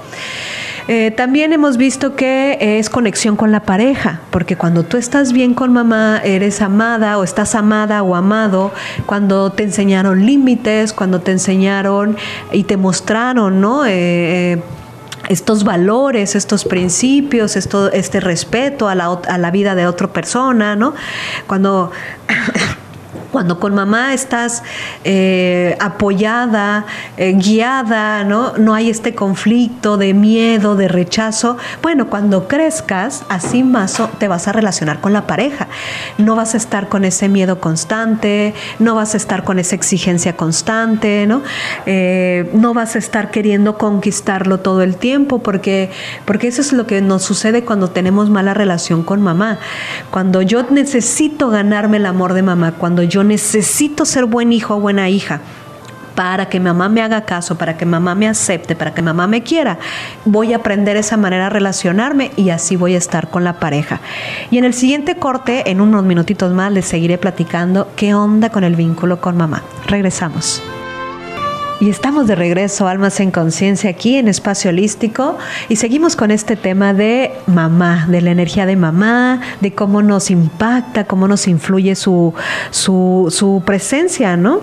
[0.88, 5.54] Eh, también hemos visto que es conexión con la pareja, porque cuando tú estás bien
[5.54, 8.72] con mamá, eres amada o estás amada o amado,
[9.06, 12.16] cuando te enseñaron límites, cuando te enseñaron
[12.54, 13.86] y te mostraron, ¿no?
[13.86, 13.92] Eh,
[14.54, 14.64] eh,
[15.28, 20.78] estos valores, estos principios, esto, este respeto a la, a la vida de otra persona,
[20.78, 20.94] ¿no?
[21.48, 21.92] Cuando
[23.32, 24.64] Cuando con mamá estás
[25.04, 26.86] eh, apoyada,
[27.18, 28.54] eh, guiada, ¿no?
[28.58, 31.58] No hay este conflicto de miedo, de rechazo.
[31.82, 35.68] Bueno, cuando crezcas, así más te vas a relacionar con la pareja.
[36.18, 40.36] No vas a estar con ese miedo constante, no vas a estar con esa exigencia
[40.36, 41.42] constante, ¿no?
[41.86, 45.92] Eh, no vas a estar queriendo conquistarlo todo el tiempo, porque,
[46.26, 49.60] porque eso es lo que nos sucede cuando tenemos mala relación con mamá.
[50.12, 54.76] Cuando yo necesito ganarme el amor de mamá, cuando yo yo necesito ser buen hijo
[54.76, 55.42] o buena hija
[56.14, 59.42] para que mamá me haga caso, para que mamá me acepte, para que mamá me
[59.42, 59.80] quiera.
[60.24, 64.02] Voy a aprender esa manera de relacionarme y así voy a estar con la pareja.
[64.52, 68.64] Y en el siguiente corte, en unos minutitos más, les seguiré platicando qué onda con
[68.64, 69.64] el vínculo con mamá.
[69.88, 70.62] Regresamos.
[71.80, 75.38] Y estamos de regreso, Almas en Conciencia, aquí en Espacio Holístico,
[75.70, 80.32] y seguimos con este tema de mamá, de la energía de mamá, de cómo nos
[80.32, 82.34] impacta, cómo nos influye su,
[82.72, 84.62] su, su presencia, ¿no?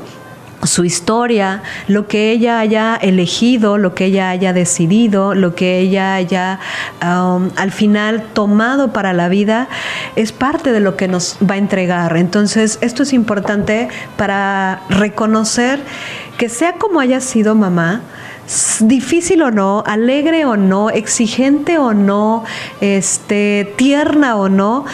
[0.64, 6.14] Su historia, lo que ella haya elegido, lo que ella haya decidido, lo que ella
[6.14, 6.60] haya
[7.02, 9.68] um, al final tomado para la vida,
[10.16, 12.16] es parte de lo que nos va a entregar.
[12.16, 15.80] Entonces, esto es importante para reconocer
[16.38, 18.02] que sea como haya sido mamá,
[18.80, 22.44] difícil o no, alegre o no, exigente o no,
[22.80, 24.84] este, tierna o no,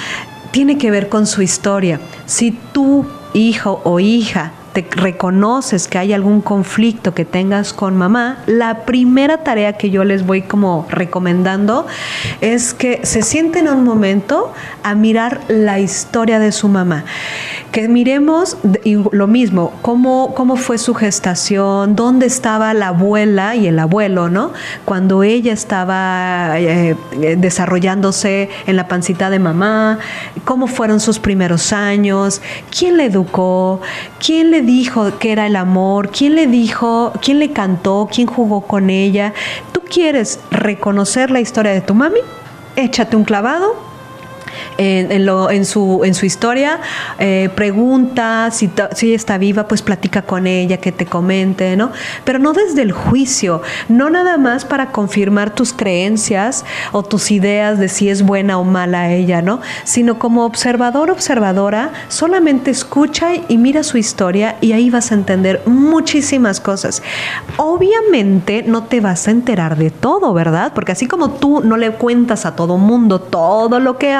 [0.50, 2.00] tiene que ver con su historia.
[2.26, 8.38] Si tu hijo o hija te reconoces que hay algún conflicto que tengas con mamá,
[8.46, 11.86] la primera tarea que yo les voy como recomendando
[12.40, 14.52] es que se sienten un momento
[14.82, 17.04] a mirar la historia de su mamá.
[17.72, 23.78] Que miremos lo mismo, cómo, cómo fue su gestación, dónde estaba la abuela y el
[23.78, 24.52] abuelo, ¿no?
[24.84, 29.98] Cuando ella estaba eh, eh, desarrollándose en la pancita de mamá,
[30.44, 32.42] cómo fueron sus primeros años,
[32.76, 33.80] quién le educó,
[34.18, 36.10] quién le dijo que era el amor?
[36.10, 37.12] ¿Quién le dijo?
[37.20, 38.08] ¿Quién le cantó?
[38.12, 39.34] ¿Quién jugó con ella?
[39.72, 42.20] ¿Tú quieres reconocer la historia de tu mami?
[42.76, 43.89] Échate un clavado
[44.78, 46.80] en, lo, en, su, en su historia,
[47.18, 51.92] eh, pregunta si, si está viva, pues platica con ella, que te comente, ¿no?
[52.24, 57.78] Pero no desde el juicio, no nada más para confirmar tus creencias o tus ideas
[57.78, 59.60] de si es buena o mala ella, ¿no?
[59.84, 65.62] Sino como observador, observadora, solamente escucha y mira su historia y ahí vas a entender
[65.66, 67.02] muchísimas cosas.
[67.56, 70.72] Obviamente no te vas a enterar de todo, ¿verdad?
[70.74, 74.12] Porque así como tú no le cuentas a todo mundo todo lo que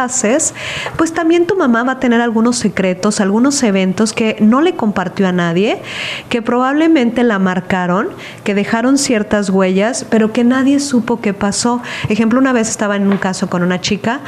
[0.96, 5.26] pues también tu mamá va a tener algunos secretos, algunos eventos que no le compartió
[5.26, 5.80] a nadie,
[6.28, 8.08] que probablemente la marcaron,
[8.44, 11.82] que dejaron ciertas huellas, pero que nadie supo qué pasó.
[12.08, 14.20] Ejemplo, una vez estaba en un caso con una chica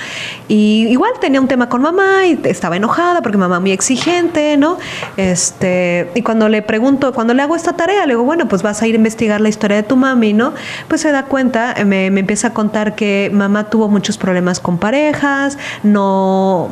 [0.49, 4.79] y igual tenía un tema con mamá y estaba enojada porque mamá muy exigente, ¿no?
[5.17, 8.83] Este, y cuando le pregunto, cuando le hago esta tarea, le digo, bueno, pues vas
[8.83, 10.53] a ir a investigar la historia de tu mami, ¿no?
[10.89, 14.79] Pues se da cuenta, me, me empieza a contar que mamá tuvo muchos problemas con
[14.79, 15.59] parejas,
[15.93, 16.71] no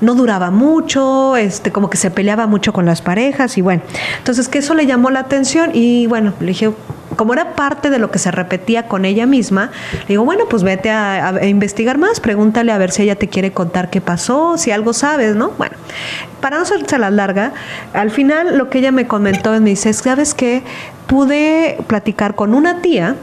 [0.00, 3.82] no, duraba mucho, este, como que se peleaba mucho con las parejas y bueno,
[4.18, 6.72] entonces que eso le llamó la atención y bueno, le dije,
[7.16, 9.70] como era parte de lo que se repetía con ella misma,
[10.02, 13.52] le digo, bueno, pues vete a, investigar más, pregúntale a ver si ella te quiere
[13.52, 15.50] contar qué pasó, si algo sabes, ¿no?
[15.58, 15.76] Bueno,
[16.40, 17.52] para no hacerse la larga,
[17.92, 20.62] al final lo que ella me comentó me dice, ¿sabes qué?
[21.06, 23.16] Pude platicar con una tía,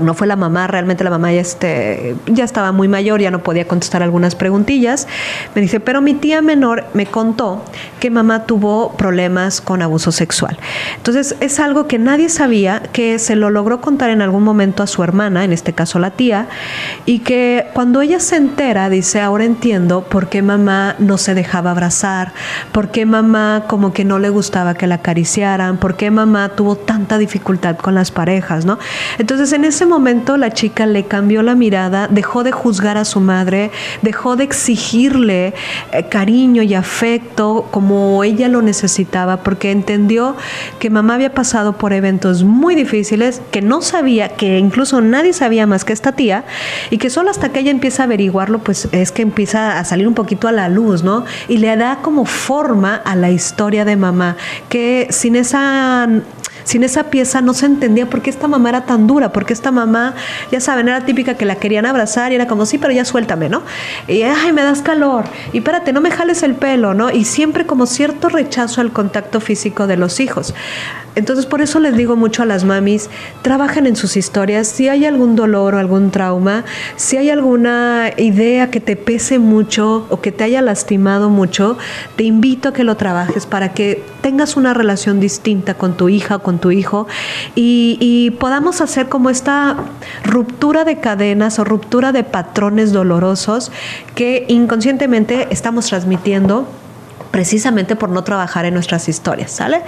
[0.00, 3.42] no fue la mamá, realmente la mamá ya, este, ya estaba muy mayor, ya no
[3.42, 5.08] podía contestar algunas preguntillas.
[5.54, 7.64] Me dice, pero mi tía menor me contó
[7.98, 10.58] que mamá tuvo problemas con abuso sexual.
[10.96, 14.86] Entonces es algo que nadie sabía, que se lo logró contar en algún momento a
[14.86, 16.46] su hermana, en este caso la tía,
[17.06, 21.70] y que cuando ella se entera, dice, ahora entiendo por qué mamá no se dejaba
[21.72, 22.32] abrazar,
[22.72, 26.76] por qué mamá como que no le gustaba que la acariciaran, por qué mamá tuvo
[26.76, 28.78] tanta dificultad con las parejas, ¿no?
[29.18, 33.06] Entonces en ese ese momento la chica le cambió la mirada, dejó de juzgar a
[33.06, 33.70] su madre,
[34.02, 35.54] dejó de exigirle
[35.92, 40.36] eh, cariño y afecto como ella lo necesitaba, porque entendió
[40.80, 45.66] que mamá había pasado por eventos muy difíciles, que no sabía, que incluso nadie sabía
[45.66, 46.44] más que esta tía,
[46.90, 50.06] y que solo hasta que ella empieza a averiguarlo, pues es que empieza a salir
[50.06, 51.24] un poquito a la luz, ¿no?
[51.48, 54.36] Y le da como forma a la historia de mamá,
[54.68, 56.06] que sin esa
[56.64, 59.52] Sin esa pieza no se entendía por qué esta mamá era tan dura, por qué
[59.52, 60.14] esta mamá,
[60.50, 63.48] ya saben, era típica que la querían abrazar y era como, sí, pero ya suéltame,
[63.48, 63.62] ¿no?
[64.08, 65.24] Y, ay, me das calor.
[65.52, 67.10] Y espérate, no me jales el pelo, ¿no?
[67.10, 70.54] Y siempre como cierto rechazo al contacto físico de los hijos.
[71.16, 73.10] Entonces por eso les digo mucho a las mamis,
[73.42, 76.64] trabajen en sus historias, si hay algún dolor o algún trauma,
[76.96, 81.76] si hay alguna idea que te pese mucho o que te haya lastimado mucho,
[82.16, 86.36] te invito a que lo trabajes para que tengas una relación distinta con tu hija
[86.36, 87.06] o con tu hijo
[87.54, 89.76] y, podamos hacer como esta
[90.24, 93.70] ruptura de cadenas o ruptura de patrones dolorosos
[94.14, 96.66] que inconscientemente estamos transmitiendo
[97.30, 99.82] precisamente por no trabajar en nuestras historias, ¿sale?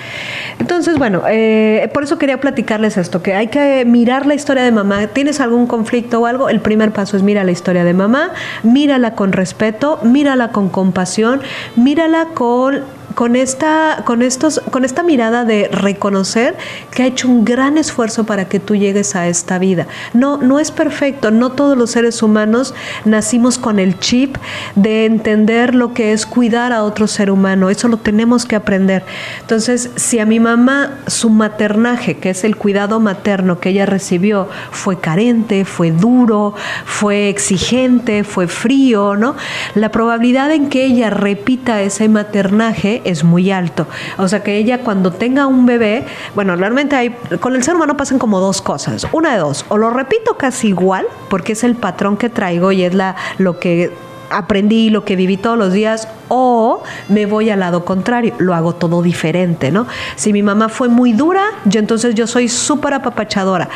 [0.58, 4.70] Entonces, bueno, eh, por eso quería platicarles esto, que hay que mirar la historia de
[4.70, 5.08] mamá.
[5.08, 6.48] ¿Tienes algún conflicto o algo?
[6.48, 8.30] El primer paso es mira la historia de mamá,
[8.62, 11.40] mírala con respeto, mírala con compasión,
[11.76, 16.56] mírala con con esta, con estos, con esta mirada de reconocer
[16.90, 19.86] que ha hecho un gran esfuerzo para que tú llegues a esta vida.
[20.14, 24.36] No, no es perfecto, no todos los seres humanos nacimos con el chip
[24.74, 27.70] de entender lo que es cuidar a otro ser humano.
[27.70, 29.04] Eso lo tenemos que aprender.
[29.40, 34.48] Entonces, si a mi mamá su maternaje, que es el cuidado materno que ella recibió,
[34.70, 39.36] fue carente, fue duro, fue exigente, fue frío, ¿no?
[39.74, 43.86] La probabilidad en que ella repita ese maternaje es muy alto.
[44.18, 47.10] O sea que ella cuando tenga un bebé, bueno, realmente hay,
[47.40, 49.06] con el ser humano pasan como dos cosas.
[49.12, 52.82] Una de dos, o lo repito casi igual, porque es el patrón que traigo y
[52.84, 53.92] es la, lo que
[54.30, 58.74] aprendí, lo que viví todos los días, o me voy al lado contrario, lo hago
[58.74, 59.86] todo diferente, ¿no?
[60.16, 63.68] Si mi mamá fue muy dura, yo entonces yo soy súper apapachadora.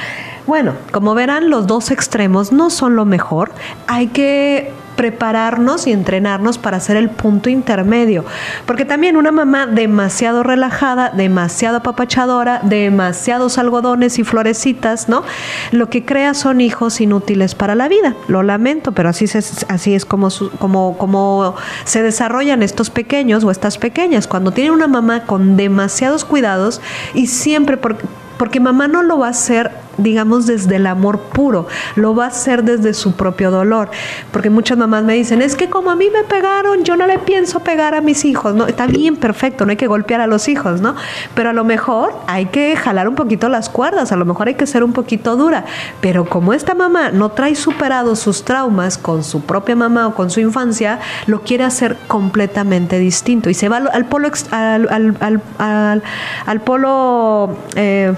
[0.46, 3.50] Bueno, como verán, los dos extremos no son lo mejor.
[3.86, 8.24] Hay que prepararnos y entrenarnos para hacer el punto intermedio.
[8.66, 15.22] Porque también una mamá demasiado relajada, demasiado apapachadora, demasiados algodones y florecitas, ¿no?
[15.70, 18.14] Lo que crea son hijos inútiles para la vida.
[18.28, 20.28] Lo lamento, pero así, es, así es como,
[20.59, 21.54] como, como
[21.85, 24.26] se desarrollan estos pequeños o estas pequeñas.
[24.26, 26.80] Cuando tienen una mamá con demasiados cuidados
[27.14, 32.14] y siempre porque mamá no lo va a hacer, digamos, desde el amor puro, lo
[32.14, 33.90] va a hacer desde su propio dolor.
[34.32, 37.18] Porque muchas mamás me dicen, es que como a mí me pegaron, yo no le
[37.18, 38.66] pienso pegar a mis hijos, ¿no?
[38.66, 40.94] Está bien, perfecto, no hay que golpear a los hijos, ¿no?
[41.35, 44.54] Pero a lo mejor hay que jalar un poquito las cuerdas, a lo mejor hay
[44.54, 45.64] que ser un poquito dura.
[46.00, 50.30] Pero como esta mamá no trae superados sus traumas con su propia mamá o con
[50.30, 53.50] su infancia, lo quiere hacer completamente distinto.
[53.50, 56.02] Y se va al, polo, al,
[56.46, 58.12] al polo eh,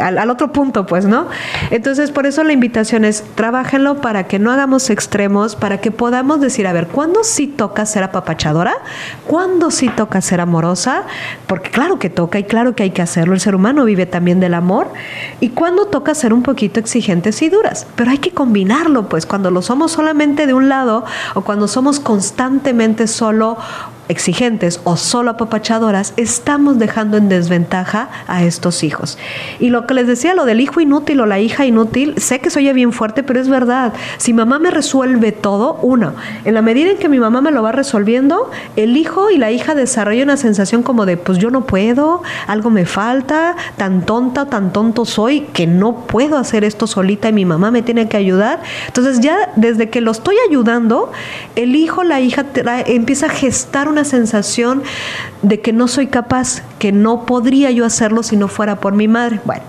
[0.00, 1.26] al, otro punto, pues, ¿no?
[1.70, 6.40] Entonces, por eso la invitación es, trabajenlo para que no hagamos extremos, para que podamos
[6.40, 8.74] decir, a ver, ¿cuándo sí toca ser apapachadora?
[9.26, 11.04] ¿Cuándo sí toca ser amorosa?
[11.46, 14.40] Porque claro que toca y claro que hay que hacerlo, el ser humano vive también
[14.40, 14.88] del amor.
[15.40, 17.86] ¿Y cuándo toca ser un poquito exigentes y duras?
[17.96, 21.04] Pero hay que combinarlo, pues, cuando lo somos solamente de un lado
[21.34, 23.58] o cuando somos constantemente solo
[24.10, 29.18] exigentes o solo apapachadoras, estamos dejando en desventaja a estos hijos.
[29.58, 32.50] Y lo que les decía, lo del hijo inútil o la hija inútil, sé que
[32.50, 33.92] se oye bien fuerte, pero es verdad.
[34.18, 37.62] Si mamá me resuelve todo, uno, en la medida en que mi mamá me lo
[37.62, 41.64] va resolviendo, el hijo y la hija desarrollan una sensación como de, pues yo no
[41.64, 47.28] puedo, algo me falta, tan tonta, tan tonto soy, que no puedo hacer esto solita
[47.28, 48.60] y mi mamá me tiene que ayudar.
[48.86, 51.12] Entonces ya desde que lo estoy ayudando,
[51.56, 52.44] el hijo, la hija
[52.86, 54.82] empieza a gestar una sensación
[55.42, 59.08] de que no soy capaz, que no podría yo hacerlo si no fuera por mi
[59.08, 59.40] madre.
[59.44, 59.62] Bueno,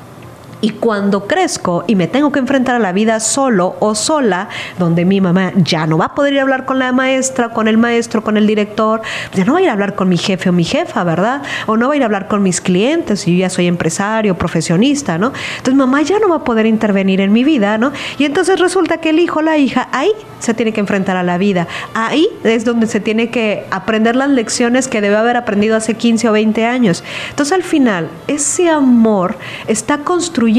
[0.61, 4.47] y cuando crezco y me tengo que enfrentar a la vida solo o sola,
[4.77, 7.67] donde mi mamá ya no va a poder ir a hablar con la maestra, con
[7.67, 9.01] el maestro, con el director,
[9.33, 11.41] ya no va a ir a hablar con mi jefe o mi jefa, ¿verdad?
[11.65, 14.37] O no va a ir a hablar con mis clientes, si yo ya soy empresario,
[14.37, 15.33] profesionista, ¿no?
[15.57, 17.91] Entonces mamá ya no va a poder intervenir en mi vida, ¿no?
[18.19, 21.37] Y entonces resulta que el hijo, la hija, ahí se tiene que enfrentar a la
[21.37, 21.67] vida.
[21.93, 26.29] Ahí es donde se tiene que aprender las lecciones que debe haber aprendido hace 15
[26.29, 27.03] o 20 años.
[27.29, 30.50] Entonces al final, ese amor está construido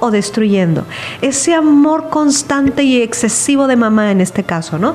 [0.00, 0.84] o destruyendo.
[1.22, 4.94] Ese amor constante y excesivo de mamá en este caso, ¿no?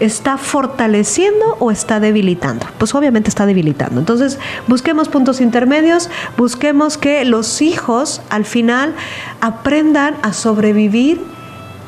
[0.00, 2.66] ¿Está fortaleciendo o está debilitando?
[2.78, 3.98] Pues obviamente está debilitando.
[3.98, 8.94] Entonces, busquemos puntos intermedios, busquemos que los hijos al final
[9.40, 11.20] aprendan a sobrevivir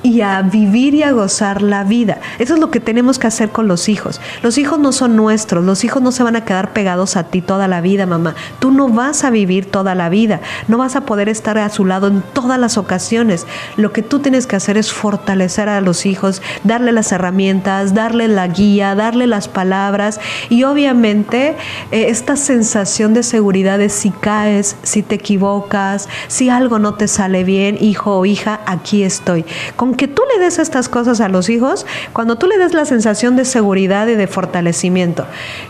[0.09, 2.18] y a vivir y a gozar la vida.
[2.38, 4.23] Eso es lo que tenemos que hacer con los hijos.
[4.42, 7.42] Los hijos no son nuestros, los hijos no se van a quedar pegados a ti
[7.42, 8.35] toda la vida, mamá.
[8.59, 11.85] Tú no vas a vivir toda la vida, no vas a poder estar a su
[11.85, 13.47] lado en todas las ocasiones.
[13.77, 18.29] Lo que tú tienes que hacer es fortalecer a los hijos, darle las herramientas, darle
[18.29, 21.55] la guía, darle las palabras y obviamente
[21.90, 27.09] eh, esta sensación de seguridad de si caes, si te equivocas, si algo no te
[27.09, 29.45] sale bien, hijo o hija, aquí estoy.
[29.76, 31.84] Con que tú le des estas cosas a los hijos,
[32.14, 35.26] cuando tú le des la sensación de seguridad y de fortalecimiento,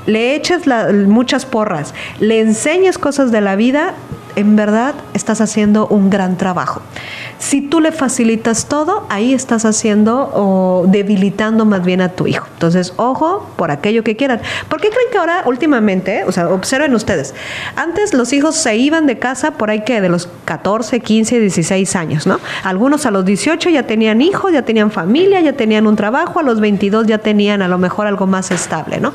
[0.06, 0.62] le eches
[1.08, 3.94] muchas porras, le enseñes cosas de la vida,
[4.38, 6.80] en verdad estás haciendo un gran trabajo.
[7.38, 12.46] Si tú le facilitas todo, ahí estás haciendo o debilitando más bien a tu hijo.
[12.52, 14.40] Entonces, ojo por aquello que quieran.
[14.68, 17.34] ¿Por qué creen que ahora, últimamente, o sea, observen ustedes,
[17.74, 21.96] antes los hijos se iban de casa por ahí que de los 14, 15, 16
[21.96, 22.38] años, ¿no?
[22.62, 26.44] Algunos a los 18 ya tenían hijos, ya tenían familia, ya tenían un trabajo, a
[26.44, 29.12] los 22 ya tenían a lo mejor algo más estable, ¿no?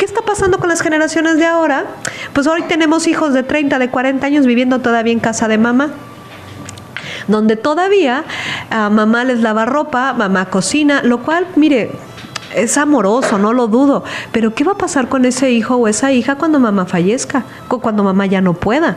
[0.00, 1.84] ¿Qué está pasando con las generaciones de ahora?
[2.32, 5.90] Pues hoy tenemos hijos de 30, de 40 años viviendo todavía en casa de mamá
[7.28, 8.24] donde todavía
[8.70, 11.90] a mamá les lava ropa, mamá cocina, lo cual, mire,
[12.54, 16.12] es amoroso, no lo dudo, pero ¿qué va a pasar con ese hijo o esa
[16.12, 18.96] hija cuando mamá fallezca, cuando mamá ya no pueda?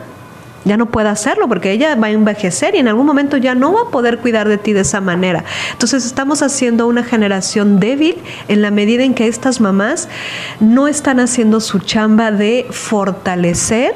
[0.64, 3.72] Ya no pueda hacerlo porque ella va a envejecer y en algún momento ya no
[3.72, 5.44] va a poder cuidar de ti de esa manera.
[5.72, 8.16] Entonces estamos haciendo una generación débil
[8.48, 10.08] en la medida en que estas mamás
[10.60, 13.94] no están haciendo su chamba de fortalecer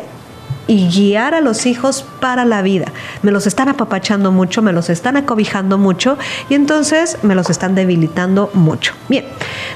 [0.69, 2.87] y guiar a los hijos para la vida.
[3.23, 6.17] Me los están apapachando mucho, me los están acobijando mucho
[6.49, 8.95] y entonces me los están debilitando mucho.
[9.09, 9.25] Bien,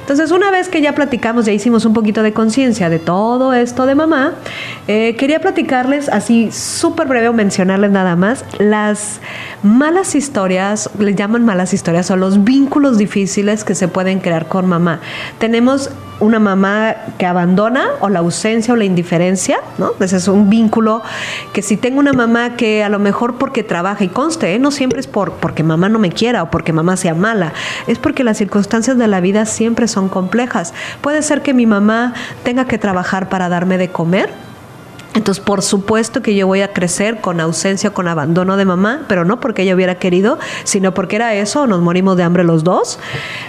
[0.00, 3.86] entonces una vez que ya platicamos, ya hicimos un poquito de conciencia de todo esto
[3.86, 4.34] de mamá,
[4.86, 9.20] eh, quería platicarles así súper breve o mencionarles nada más las
[9.62, 14.66] malas historias, les llaman malas historias, o los vínculos difíciles que se pueden crear con
[14.66, 15.00] mamá.
[15.38, 15.90] Tenemos
[16.20, 19.92] una mamá que abandona o la ausencia o la indiferencia, ¿no?
[19.98, 20.81] Ese es un vínculo
[21.52, 24.58] que si tengo una mamá que a lo mejor porque trabaja y conste, ¿eh?
[24.58, 27.52] no siempre es por, porque mamá no me quiera o porque mamá sea mala,
[27.86, 30.74] es porque las circunstancias de la vida siempre son complejas.
[31.00, 34.30] Puede ser que mi mamá tenga que trabajar para darme de comer,
[35.14, 39.24] entonces, por supuesto que yo voy a crecer con ausencia, con abandono de mamá, pero
[39.26, 42.98] no porque ella hubiera querido, sino porque era eso, nos morimos de hambre los dos.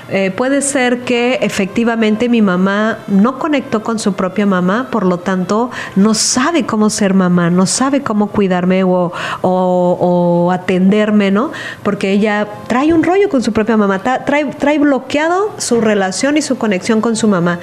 [0.09, 5.19] Eh, puede ser que efectivamente mi mamá no conectó con su propia mamá, por lo
[5.19, 11.51] tanto, no sabe cómo ser mamá, no sabe cómo cuidarme o, atenderme, ¿no?
[11.81, 16.41] Porque ella trae un rollo con su propia mamá, trae, trae bloqueado su relación y
[16.41, 17.59] su conexión con su mamá.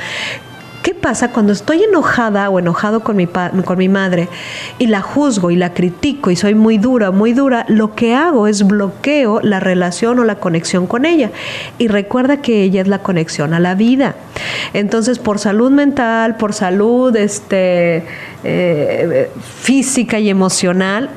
[0.83, 4.29] ¿Qué pasa cuando estoy enojada o enojado con mi, con mi madre
[4.79, 7.67] y la juzgo y la critico y soy muy dura, muy dura?
[7.69, 11.31] Lo que hago es bloqueo la relación o la conexión con ella.
[11.77, 14.15] Y recuerda que ella es la conexión a la vida.
[14.73, 18.05] Entonces, por salud mental, por salud este,
[18.43, 21.11] eh, física y emocional,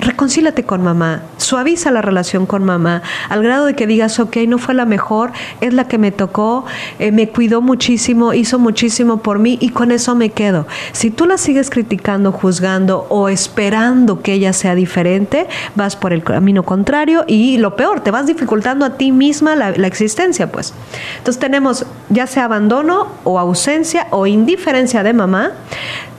[0.00, 4.58] reconcílate con mamá, suaviza la relación con mamá, al grado de que digas, ok, no
[4.58, 6.64] fue la mejor, es la que me tocó,
[6.98, 10.66] eh, me cuidó muchísimo, hizo muchísimo por mí y con eso me quedo.
[10.92, 16.22] Si tú la sigues criticando, juzgando o esperando que ella sea diferente, vas por el
[16.22, 20.74] camino contrario y lo peor, te vas dificultando a ti misma la, la existencia, pues.
[21.18, 25.52] Entonces tenemos ya sea abandono o ausencia o indiferencia de mamá,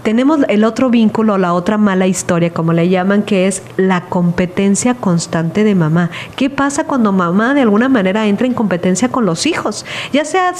[0.03, 4.95] tenemos el otro vínculo, la otra mala historia, como le llaman, que es la competencia
[4.95, 6.09] constante de mamá.
[6.35, 9.85] ¿Qué pasa cuando mamá de alguna manera entra en competencia con los hijos?
[10.13, 10.53] Ya sea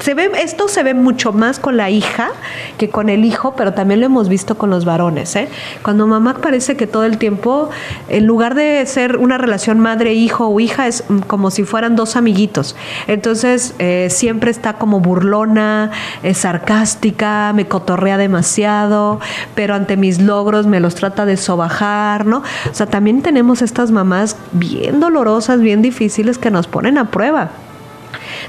[0.00, 2.30] se ve, esto se ve mucho más con la hija
[2.76, 5.34] que con el hijo, pero también lo hemos visto con los varones.
[5.36, 5.48] ¿eh?
[5.82, 7.70] Cuando mamá parece que todo el tiempo,
[8.08, 12.76] en lugar de ser una relación madre-hijo o hija, es como si fueran dos amiguitos.
[13.06, 15.90] Entonces eh, siempre está como burlona,
[16.22, 19.20] es sarcástica, me cotorrea demasiado,
[19.54, 22.42] pero ante mis logros me los trata de sobajar, ¿no?
[22.70, 27.50] O sea, también tenemos estas mamás bien dolorosas, bien difíciles que nos ponen a prueba.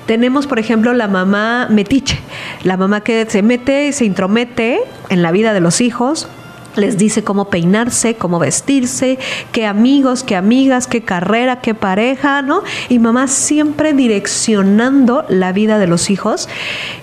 [0.10, 2.18] Tenemos, por ejemplo, la mamá metiche,
[2.64, 4.80] la mamá que se mete y se intromete
[5.10, 6.28] en la vida de los hijos,
[6.76, 9.20] les dice cómo peinarse, cómo vestirse,
[9.52, 12.64] qué amigos, qué amigas, qué carrera, qué pareja, ¿no?
[12.90, 16.48] Y mamá siempre direccionando la vida de los hijos.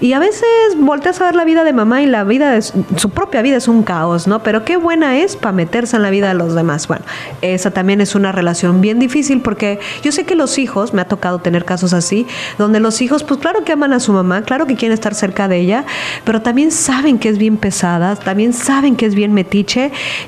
[0.00, 0.46] Y a veces
[0.78, 3.68] volteas a ver la vida de mamá y la vida de su, propia vida es
[3.68, 4.42] un caos, ¿no?
[4.42, 6.86] Pero qué buena es para meterse en la vida de los demás.
[6.86, 7.04] Bueno,
[7.42, 11.08] esa también es una relación bien difícil porque yo sé que los hijos, me ha
[11.08, 12.26] tocado tener casos así,
[12.58, 15.48] donde los hijos, pues claro que aman a su mamá, claro que quieren estar cerca
[15.48, 15.84] de ella,
[16.24, 19.55] pero también saben que es bien pesada, también saben que es bien metida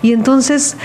[0.03, 0.77] y entonces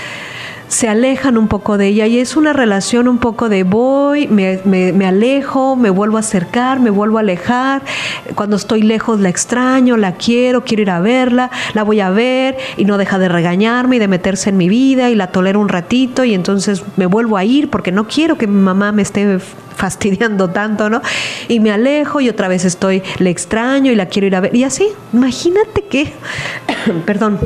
[0.68, 4.60] se alejan un poco de ella y es una relación un poco de voy, me,
[4.64, 7.82] me, alejo, me vuelvo a acercar, me vuelvo a alejar,
[8.34, 12.56] cuando estoy lejos la extraño, la quiero, quiero ir a verla, la voy a ver
[12.76, 15.68] y no deja de regañarme y de meterse en mi vida y la tolero un
[15.68, 19.38] ratito y entonces me vuelvo a ir porque no quiero que mi mamá me esté
[19.76, 21.02] fastidiando tanto, ¿no?
[21.48, 24.54] Y me alejo y otra vez estoy, le extraño y la quiero ir a ver.
[24.54, 26.12] Y así, imagínate que,
[27.06, 27.38] perdón,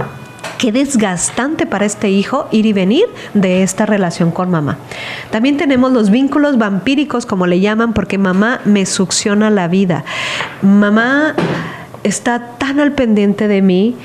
[0.58, 4.78] qué desgastante para este hijo ir y venir de esta relación con mamá.
[5.30, 10.04] También tenemos los vínculos vampíricos, como le llaman, porque mamá me succiona la vida.
[10.60, 11.34] Mamá
[12.02, 13.96] está tan al pendiente de mí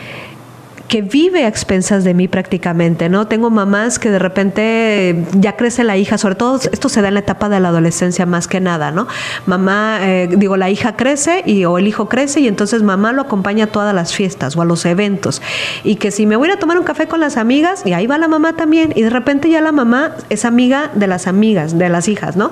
[0.94, 3.26] que vive a expensas de mí prácticamente, ¿no?
[3.26, 7.16] Tengo mamás que de repente ya crece la hija, sobre todo esto se da en
[7.16, 9.08] la etapa de la adolescencia más que nada, ¿no?
[9.48, 13.24] Mamá, eh, digo, la hija crece y, o el hijo crece y entonces mamá lo
[13.24, 15.42] acompaña a todas las fiestas o a los eventos.
[15.84, 18.20] Y que si me voy a tomar un café con las amigas, y ahí va
[18.20, 21.90] la mamá también, y de repente ya la mamá es amiga de las amigas, de
[21.90, 22.52] las hijas, ¿no?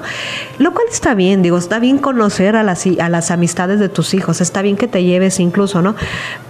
[0.58, 4.16] Lo cual está bien, digo, está bien conocer a las, a las amistades de tus
[4.16, 5.94] hijos, está bien que te lleves incluso, ¿no?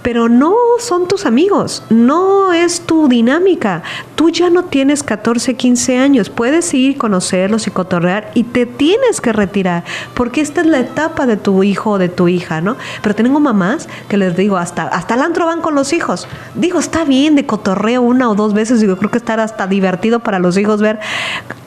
[0.00, 3.82] Pero no son tus amigos no es tu dinámica.
[4.14, 9.20] Tú ya no tienes 14, 15 años, puedes ir, conocerlos y cotorrear y te tienes
[9.20, 12.76] que retirar, porque esta es la etapa de tu hijo o de tu hija, ¿no?
[13.02, 16.28] Pero tengo mamás que les digo, hasta, hasta el antro van con los hijos.
[16.54, 20.20] Digo, está bien de cotorreo una o dos veces, digo, creo que estará hasta divertido
[20.20, 21.00] para los hijos ver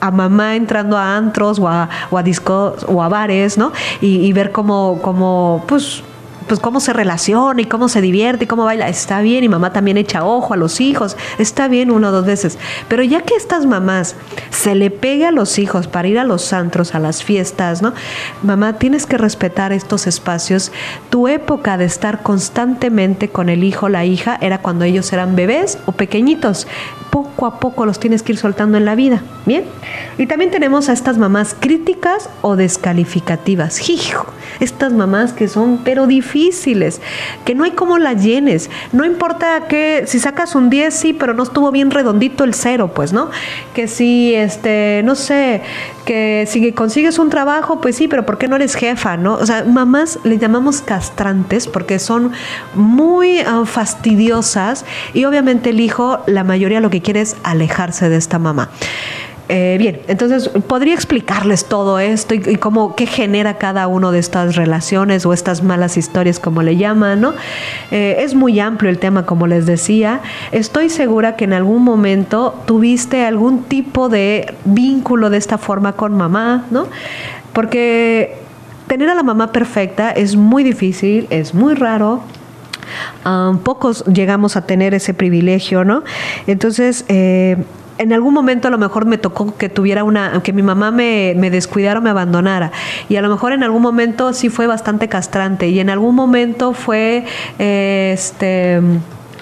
[0.00, 3.72] a mamá entrando a antros o a, o a discos o a bares, ¿no?
[4.00, 6.02] Y, y ver cómo, cómo, pues,
[6.46, 9.72] pues cómo se relaciona y cómo se divierte y cómo baila, está bien, y mamá
[9.72, 12.58] también echa ojo a los hijos, está bien una o dos veces.
[12.88, 14.16] Pero ya que estas mamás
[14.50, 17.92] se le pegue a los hijos para ir a los antros, a las fiestas, ¿no?
[18.42, 20.72] Mamá, tienes que respetar estos espacios.
[21.10, 25.78] Tu época de estar constantemente con el hijo, la hija, era cuando ellos eran bebés
[25.86, 26.66] o pequeñitos.
[27.10, 29.64] Poco a poco los tienes que ir soltando en la vida, ¿bien?
[30.18, 33.88] Y también tenemos a estas mamás críticas o descalificativas.
[33.88, 34.26] Hijo,
[34.60, 36.06] estas mamás que son pero
[37.44, 38.70] que no hay cómo las llenes.
[38.92, 42.90] No importa que si sacas un 10, sí, pero no estuvo bien redondito el cero,
[42.94, 43.30] pues, ¿no?
[43.74, 45.62] Que si, este, no sé,
[46.04, 49.34] que si consigues un trabajo, pues sí, pero ¿por qué no eres jefa, no?
[49.34, 52.32] O sea, mamás le llamamos castrantes porque son
[52.74, 54.84] muy ah, fastidiosas
[55.14, 58.70] y obviamente el hijo, la mayoría lo que quiere es alejarse de esta mamá.
[59.48, 64.56] Eh, bien, entonces podría explicarles todo esto y, cómo qué genera cada uno de estas
[64.56, 67.34] relaciones o estas malas historias, como le llaman, ¿no?
[67.92, 70.20] Eh, es muy amplio el tema, como les decía.
[70.50, 76.16] Estoy segura que en algún momento tuviste algún tipo de vínculo de esta forma con
[76.16, 76.88] mamá, ¿no?
[77.52, 78.36] Porque
[78.88, 82.22] tener a la mamá perfecta es muy difícil, es muy raro,
[83.24, 86.04] Um, pocos llegamos a tener ese privilegio, ¿no?
[86.46, 87.56] Entonces, eh,
[87.98, 91.34] en algún momento a lo mejor me tocó que tuviera una, que mi mamá me,
[91.50, 92.72] descuidara o me abandonara.
[93.08, 95.68] Y a lo mejor en algún momento sí fue bastante castrante.
[95.68, 97.24] Y en algún momento fue,
[97.58, 98.80] este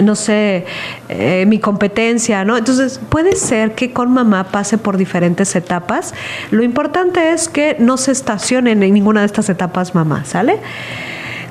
[0.01, 0.67] no sé,
[1.09, 2.57] eh, mi competencia, ¿no?
[2.57, 6.15] Entonces, puede ser que con mamá pase por diferentes etapas.
[6.51, 10.59] Lo importante es que no se estacionen en ninguna de estas etapas mamá, ¿sale?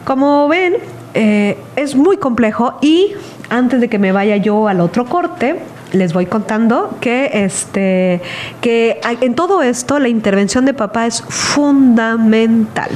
[0.03, 0.75] Como ven,
[1.13, 3.13] eh, es muy complejo y
[3.49, 5.59] antes de que me vaya yo al otro corte,
[5.93, 8.21] les voy contando que este
[8.61, 12.89] que en todo esto la intervención de papá es fundamental.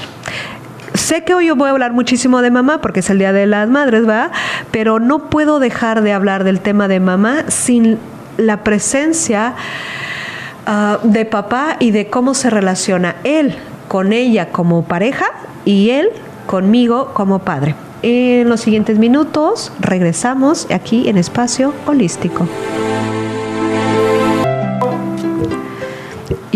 [0.93, 3.45] Sé que hoy yo voy a hablar muchísimo de mamá porque es el Día de
[3.45, 4.31] las Madres, ¿verdad?
[4.71, 7.99] Pero no puedo dejar de hablar del tema de mamá sin
[8.37, 9.53] la presencia
[10.65, 13.55] ah, de papá y de cómo se relaciona él
[13.87, 15.27] con ella como pareja
[15.65, 16.09] y él
[16.47, 17.75] conmigo como padre.
[18.03, 19.71] En los siguientes minutos.
[19.79, 22.47] Regresamos aquí en Espacio Holístico.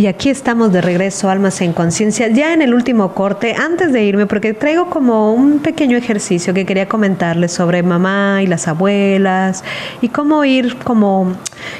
[0.02, 4.04] Y aquí estamos de regreso, Almas en Conciencia, ya en el último corte, antes de
[4.04, 9.64] irme, porque traigo como un pequeño ejercicio que quería comentarles sobre mamá y las abuelas
[10.02, 11.34] y cómo ir como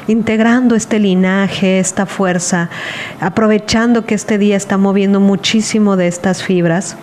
[0.08, 2.70] integrando este linaje, esta fuerza,
[3.20, 6.98] aprovechando que este día está moviendo muchísimo de estas fibras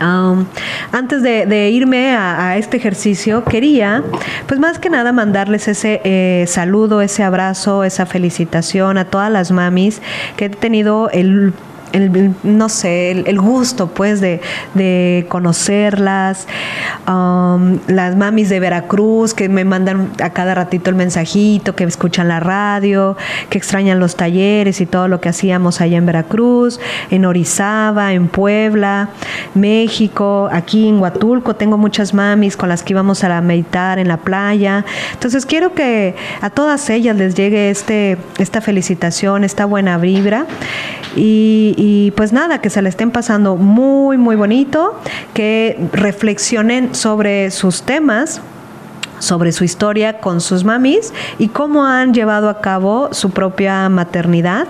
[0.00, 4.02] antes de, irme a, este ejercicio, quería,
[4.46, 9.50] pues más que nada, mandarles ese eh, saludo, ese abrazo, esa felicitación a todas las
[9.50, 10.00] mamis
[10.36, 11.52] que he tenido el
[12.42, 16.46] no sé, el, gusto pues de, conocerlas,
[17.08, 22.28] um, las mamis de Veracruz que me mandan a cada ratito el mensajito, que escuchan
[22.28, 23.16] la radio,
[23.48, 26.80] que extrañan los talleres y todo lo que hacíamos allá en Veracruz,
[27.10, 29.10] en Orizaba, en Puebla,
[29.54, 31.56] México, aquí en Huatulco.
[31.56, 34.84] Tengo muchas mamis con las que íbamos a meditar en la playa.
[35.12, 40.46] Entonces quiero que a todas ellas les llegue este, esta felicitación, esta buena vibra.
[41.16, 45.00] Y, y pues nada, que se le estén pasando muy, muy bonito,
[45.32, 48.42] que reflexionen sobre sus temas
[49.20, 54.66] sobre su historia con sus mamis y cómo han llevado a cabo su propia maternidad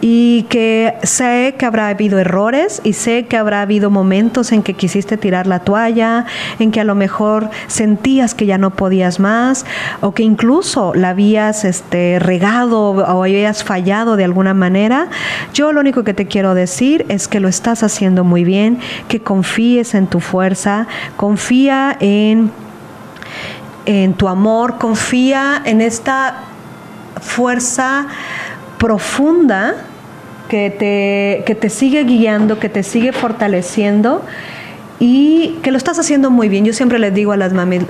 [0.00, 4.74] y que sé que habrá habido errores y sé que habrá habido momentos en que
[4.74, 6.24] quisiste tirar la toalla,
[6.58, 9.66] en que a lo mejor sentías que ya no podías más
[10.00, 15.08] o que incluso la habías este, regado o habías fallado de alguna manera.
[15.52, 18.78] Yo lo único que te quiero decir es que lo estás haciendo muy bien,
[19.08, 20.86] que confíes en tu fuerza,
[21.16, 22.50] confía en
[23.86, 26.44] en tu amor, confía en esta
[27.20, 28.06] fuerza
[28.78, 29.74] profunda
[30.48, 34.22] que te, que te sigue guiando, que te sigue fortaleciendo
[34.98, 36.64] y que lo estás haciendo muy bien.
[36.64, 37.82] Yo siempre les digo a las mamis,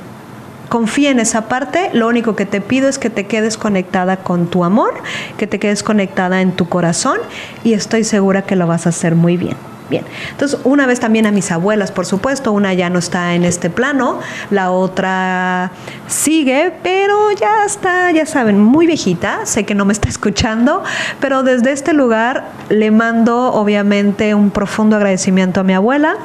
[0.69, 4.47] confía en esa parte, lo único que te pido es que te quedes conectada con
[4.47, 4.95] tu amor,
[5.37, 7.19] que te quedes conectada en tu corazón
[7.65, 9.70] y estoy segura que lo vas a hacer muy bien.
[9.91, 13.45] Bien, entonces una vez también a mis abuelas, por supuesto, una ya no está en
[13.45, 14.21] este plano,
[14.51, 15.73] la otra
[16.07, 20.85] sigue, pero ya está, ya saben, muy viejita, sé que no me está escuchando,
[21.21, 26.17] pero desde este lugar le mando obviamente un profundo agradecimiento a mi abuela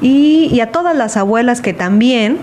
[0.00, 2.38] y, y a todas las abuelas que también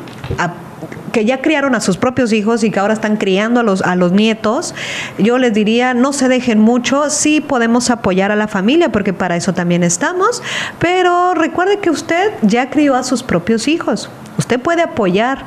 [1.11, 3.95] que ya criaron a sus propios hijos y que ahora están criando a los, a
[3.95, 4.75] los nietos,
[5.17, 9.35] yo les diría, no se dejen mucho, sí podemos apoyar a la familia, porque para
[9.35, 10.41] eso también estamos,
[10.79, 14.09] pero recuerde que usted ya crió a sus propios hijos.
[14.37, 15.45] Usted puede apoyar,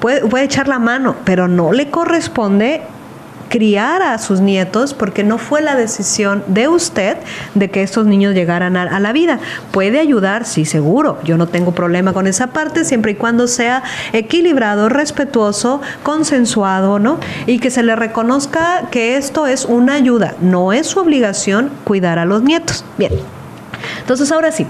[0.00, 2.82] puede, puede echar la mano, pero no le corresponde
[3.48, 7.16] criar a sus nietos porque no fue la decisión de usted
[7.54, 9.38] de que estos niños llegaran a, la vida.
[9.70, 11.18] Puede ayudar, sí, seguro.
[11.24, 13.82] Yo no tengo problema con esa parte siempre y cuando sea
[14.12, 17.18] equilibrado, respetuoso, consensuado, ¿no?
[17.46, 22.18] Y que se le reconozca que esto es una ayuda, no es su obligación cuidar
[22.18, 22.84] a los nietos.
[22.96, 23.37] Bien.
[24.00, 24.66] Entonces, ahora sí,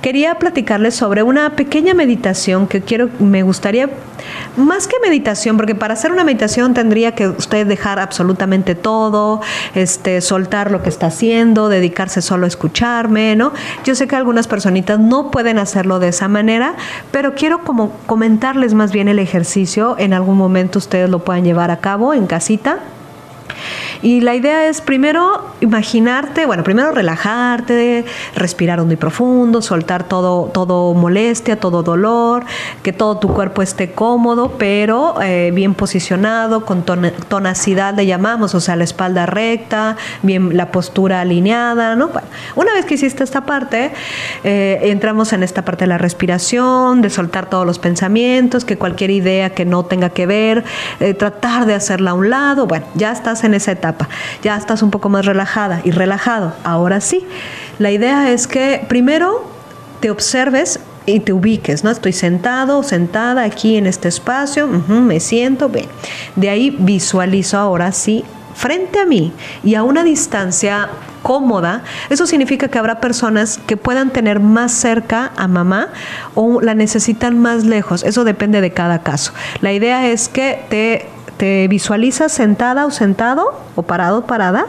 [0.00, 3.88] quería platicarles sobre una pequeña meditación que quiero, me gustaría,
[4.56, 9.40] más que meditación, porque para hacer una meditación tendría que usted dejar absolutamente todo,
[9.74, 13.52] este, soltar lo que está haciendo, dedicarse solo a escucharme, ¿no?
[13.84, 16.74] Yo sé que algunas personitas no pueden hacerlo de esa manera,
[17.10, 19.96] pero quiero como comentarles más bien el ejercicio.
[19.98, 22.78] En algún momento ustedes lo puedan llevar a cabo en casita.
[24.02, 30.50] Y la idea es primero imaginarte, bueno, primero relajarte, respirar hondo y profundo, soltar todo,
[30.52, 32.44] todo molestia, todo dolor,
[32.82, 38.60] que todo tu cuerpo esté cómodo, pero eh, bien posicionado, con tonacidad le llamamos, o
[38.60, 42.08] sea, la espalda recta, bien la postura alineada, ¿no?
[42.08, 42.26] Bueno,
[42.56, 43.92] una vez que hiciste esta parte,
[44.42, 49.10] eh, entramos en esta parte de la respiración, de soltar todos los pensamientos, que cualquier
[49.10, 50.64] idea que no tenga que ver,
[50.98, 53.91] eh, tratar de hacerla a un lado, bueno, ya estás en esa etapa
[54.42, 56.54] ya estás un poco más relajada y relajado.
[56.64, 57.26] Ahora sí,
[57.78, 59.44] la idea es que primero
[60.00, 61.90] te observes y te ubiques, ¿no?
[61.90, 65.86] Estoy sentado o sentada aquí en este espacio, me siento, bien.
[66.36, 68.24] De ahí visualizo ahora sí
[68.54, 69.32] frente a mí
[69.64, 70.88] y a una distancia
[71.22, 75.88] cómoda, eso significa que habrá personas que puedan tener más cerca a mamá
[76.34, 78.02] o la necesitan más lejos.
[78.02, 79.32] Eso depende de cada caso.
[79.60, 81.08] La idea es que te
[81.42, 84.66] te visualizas sentada o sentado o parado o parada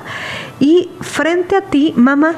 [0.59, 2.33] y frente a ti, mamá,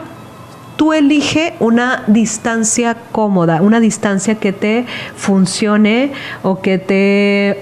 [0.76, 6.12] tú elige una distancia cómoda, una distancia que te funcione
[6.44, 7.62] o que te,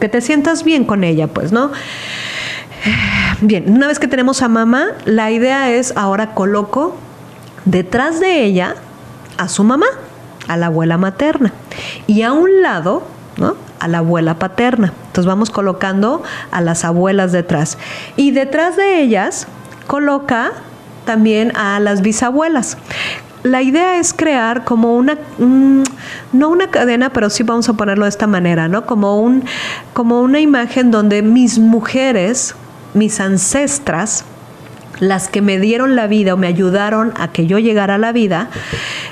[0.00, 1.70] que te sientas bien con ella, pues, ¿no?
[3.42, 6.96] Bien, una vez que tenemos a mamá, la idea es ahora coloco
[7.66, 8.74] detrás de ella
[9.36, 9.88] a su mamá,
[10.46, 11.52] a la abuela materna,
[12.06, 13.02] y a un lado,
[13.36, 13.67] ¿no?
[13.80, 14.92] A la abuela paterna.
[15.06, 17.78] Entonces vamos colocando a las abuelas detrás.
[18.16, 19.46] Y detrás de ellas
[19.86, 20.52] coloca
[21.04, 22.76] también a las bisabuelas.
[23.42, 28.10] La idea es crear como una, no una cadena, pero sí vamos a ponerlo de
[28.10, 28.84] esta manera, ¿no?
[28.84, 29.44] Como, un,
[29.92, 32.54] como una imagen donde mis mujeres,
[32.94, 34.24] mis ancestras,
[34.98, 38.10] las que me dieron la vida o me ayudaron a que yo llegara a la
[38.10, 38.50] vida,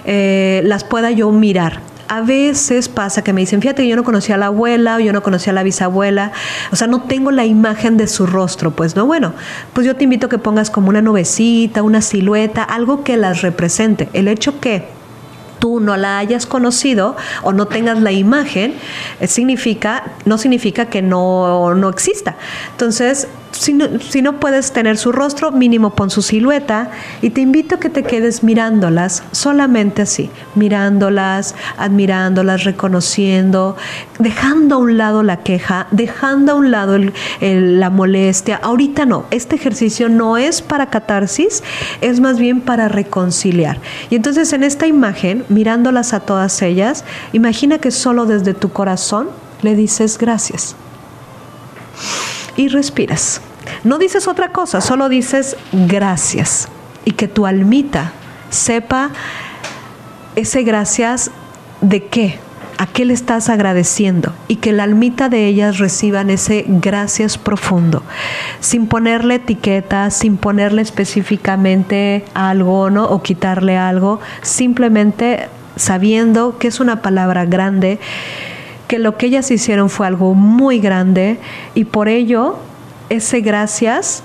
[0.04, 4.04] eh, las pueda yo mirar a veces pasa que me dicen, fíjate que yo no
[4.04, 6.32] conocía a la abuela o yo no conocía a la bisabuela,
[6.72, 9.32] o sea, no tengo la imagen de su rostro, pues no, bueno,
[9.72, 13.42] pues yo te invito a que pongas como una nubecita, una silueta, algo que las
[13.42, 14.08] represente.
[14.12, 14.88] El hecho que
[15.58, 18.74] tú no la hayas conocido o no tengas la imagen,
[19.20, 22.36] eh, significa, no significa que no, no exista.
[22.72, 26.90] Entonces, si no, puedes tener su rostro, mínimo pon su silueta
[27.22, 33.76] y te invito a que te quedes mirándolas, solamente así, mirándolas, admirándolas, reconociendo,
[34.18, 36.98] dejando a un lado la queja, dejando a un lado
[37.40, 38.60] la molestia.
[38.62, 41.62] Ahorita no, este ejercicio no es para catarsis,
[42.00, 43.80] es más bien para reconciliar.
[44.10, 49.28] Y entonces en esta imagen, mirándolas a todas ellas, imagina que solo desde tu corazón
[49.62, 50.76] le dices gracias
[52.56, 53.40] y respiras.
[53.84, 56.68] No dices otra cosa, solo dices gracias
[57.04, 58.12] y que tu almita
[58.50, 59.10] sepa
[60.34, 61.30] ese gracias
[61.80, 62.38] de qué,
[62.78, 68.02] a qué le estás agradeciendo y que la almita de ellas reciban ese gracias profundo,
[68.60, 73.04] sin ponerle etiqueta, sin ponerle específicamente algo, ¿no?
[73.04, 77.98] O quitarle algo, simplemente sabiendo que es una palabra grande
[78.86, 81.38] que lo que ellas hicieron fue algo muy grande
[81.74, 82.58] y por ello
[83.08, 84.22] ese gracias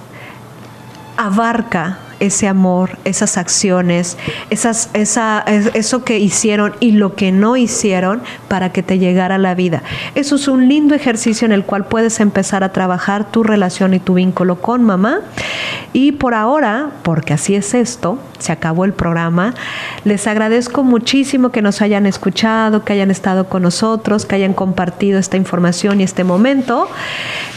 [1.17, 4.15] abarca ese amor, esas acciones,
[4.51, 9.55] esas, esa, eso que hicieron y lo que no hicieron para que te llegara la
[9.55, 9.81] vida.
[10.13, 13.99] Eso es un lindo ejercicio en el cual puedes empezar a trabajar tu relación y
[13.99, 15.21] tu vínculo con mamá.
[15.93, 19.53] Y por ahora, porque así es esto, se acabó el programa,
[20.03, 25.19] les agradezco muchísimo que nos hayan escuchado, que hayan estado con nosotros, que hayan compartido
[25.19, 26.89] esta información y este momento.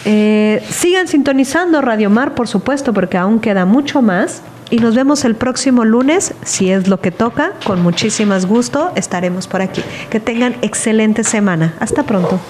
[0.05, 5.25] Eh, sigan sintonizando Radio Mar, por supuesto, porque aún queda mucho más y nos vemos
[5.25, 9.83] el próximo lunes, si es lo que toca, con muchísimas gusto estaremos por aquí.
[10.11, 11.75] Que tengan excelente semana.
[11.81, 12.41] Hasta pronto.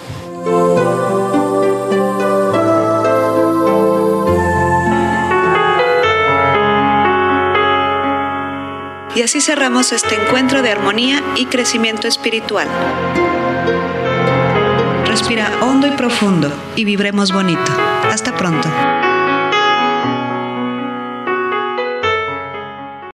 [9.14, 12.68] Y así cerramos este encuentro de armonía y crecimiento espiritual.
[15.06, 17.70] Respira hondo y profundo y vibremos bonito.
[18.10, 18.68] Hasta pronto.